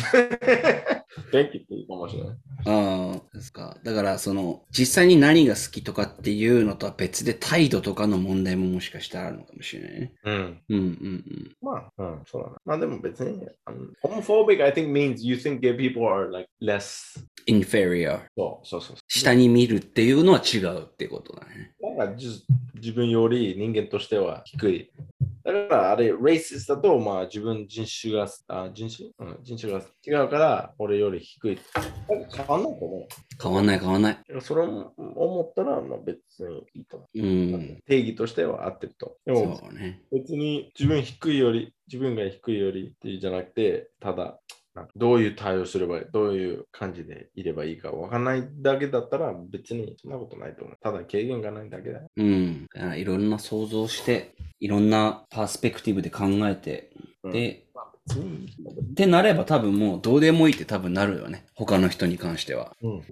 [1.31, 2.35] Thank you っていいかもしれない。
[2.65, 3.77] ああ、ですか。
[3.83, 10.13] だから、その、実際に何が好きとかっていうのとは別で態度とかの問題ももしかしたらあるのかもしれないね。
[10.23, 10.61] うん。
[10.69, 12.55] うんうんまあ、うん、そうだな。
[12.65, 13.47] まあでも別に、
[14.03, 17.19] homophobic, I think means you think gay people are like less.
[17.47, 17.55] うん。
[17.59, 18.21] inferior。
[18.35, 18.97] そうそうそう。
[19.07, 21.73] 下に見るっていうのは違うってことだね。
[21.97, 24.91] なんかじ自分より人間としては低い。
[25.43, 31.59] だからあれ、レイシスだと、まあ自分人種が、あ人種、うん、人種が違うから、俺より低い。
[32.35, 33.07] 変わんないと思
[33.41, 34.17] 変わんない変わんない。
[34.29, 34.41] う。
[34.41, 37.19] それを思ったら、まあ別にいいと思う。
[37.19, 37.83] うん。
[37.85, 39.17] 定義としては合ってると。
[39.25, 40.01] でもそうね。
[40.11, 44.39] 別に自分低いより、自分が低いよりっていうんじゃなくて、ただ、
[44.95, 50.77] どういう対応すればいい、どういう感じでいればいいかわかんないだけだったら別にそんなことないと思う。
[50.81, 52.07] ただ経験がないだけだよ。
[52.15, 52.67] うん。
[52.95, 56.91] いろんな想像して、いろんなパースペクティブで考えて、
[57.23, 57.65] うんで、
[58.11, 61.45] ってなれば多分もうどうでもいいって多分なるよね。
[61.53, 62.75] 他の人に関しては。
[62.81, 62.99] うん。
[62.99, 63.05] ど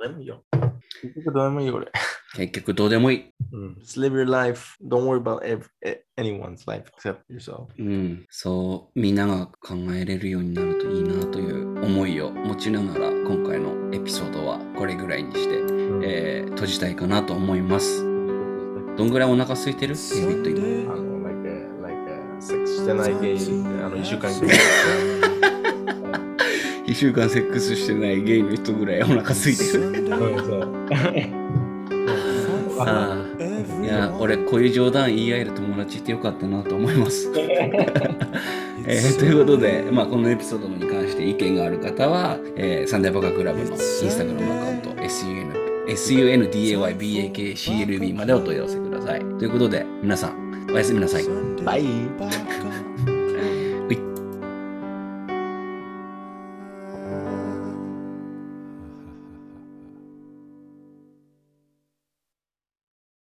[0.00, 0.42] うでもいいよ。
[1.02, 1.90] 結局どうでもいいよ、俺。
[2.36, 3.24] 結局どうでもいい。
[3.52, 3.76] うん。
[3.82, 4.76] Just live your life.
[4.84, 7.66] Don't worry about ev- eh, anyone's life except yourself.
[7.78, 8.24] うん。
[8.30, 15.54] そう、みんなが考えれるようになるといいなという思いを持ちながら今回のエピソードはこれぐらいにして、
[16.04, 18.02] えー閉じたいかなと思います。
[18.02, 19.94] どんぐらいお腹空いてる？
[19.94, 20.92] デイビッド今。
[20.92, 21.52] あの、like a,
[21.82, 21.96] like
[22.38, 23.36] a, セックスしてないゲイ、
[23.82, 24.50] あの、一週間ゲイ。
[26.86, 29.88] 一週間セックスしてないゲイの人ぐらいお腹空いてる。
[29.88, 30.08] うん
[30.38, 30.86] そう
[32.82, 37.30] ああいや、俺こういう冗談言い合える友達いてよかったなと思います。
[38.86, 45.50] えーということで、まあ、このエピソードに関して意見がある方は、えーサンデーバカクラブのインスタグラムアカウント SUN
[46.90, 49.20] SUNDAYBAKCLB までお問い合わせください。
[49.38, 51.24] ということで、皆さん、おやすみなさい。
[51.64, 51.84] バイ。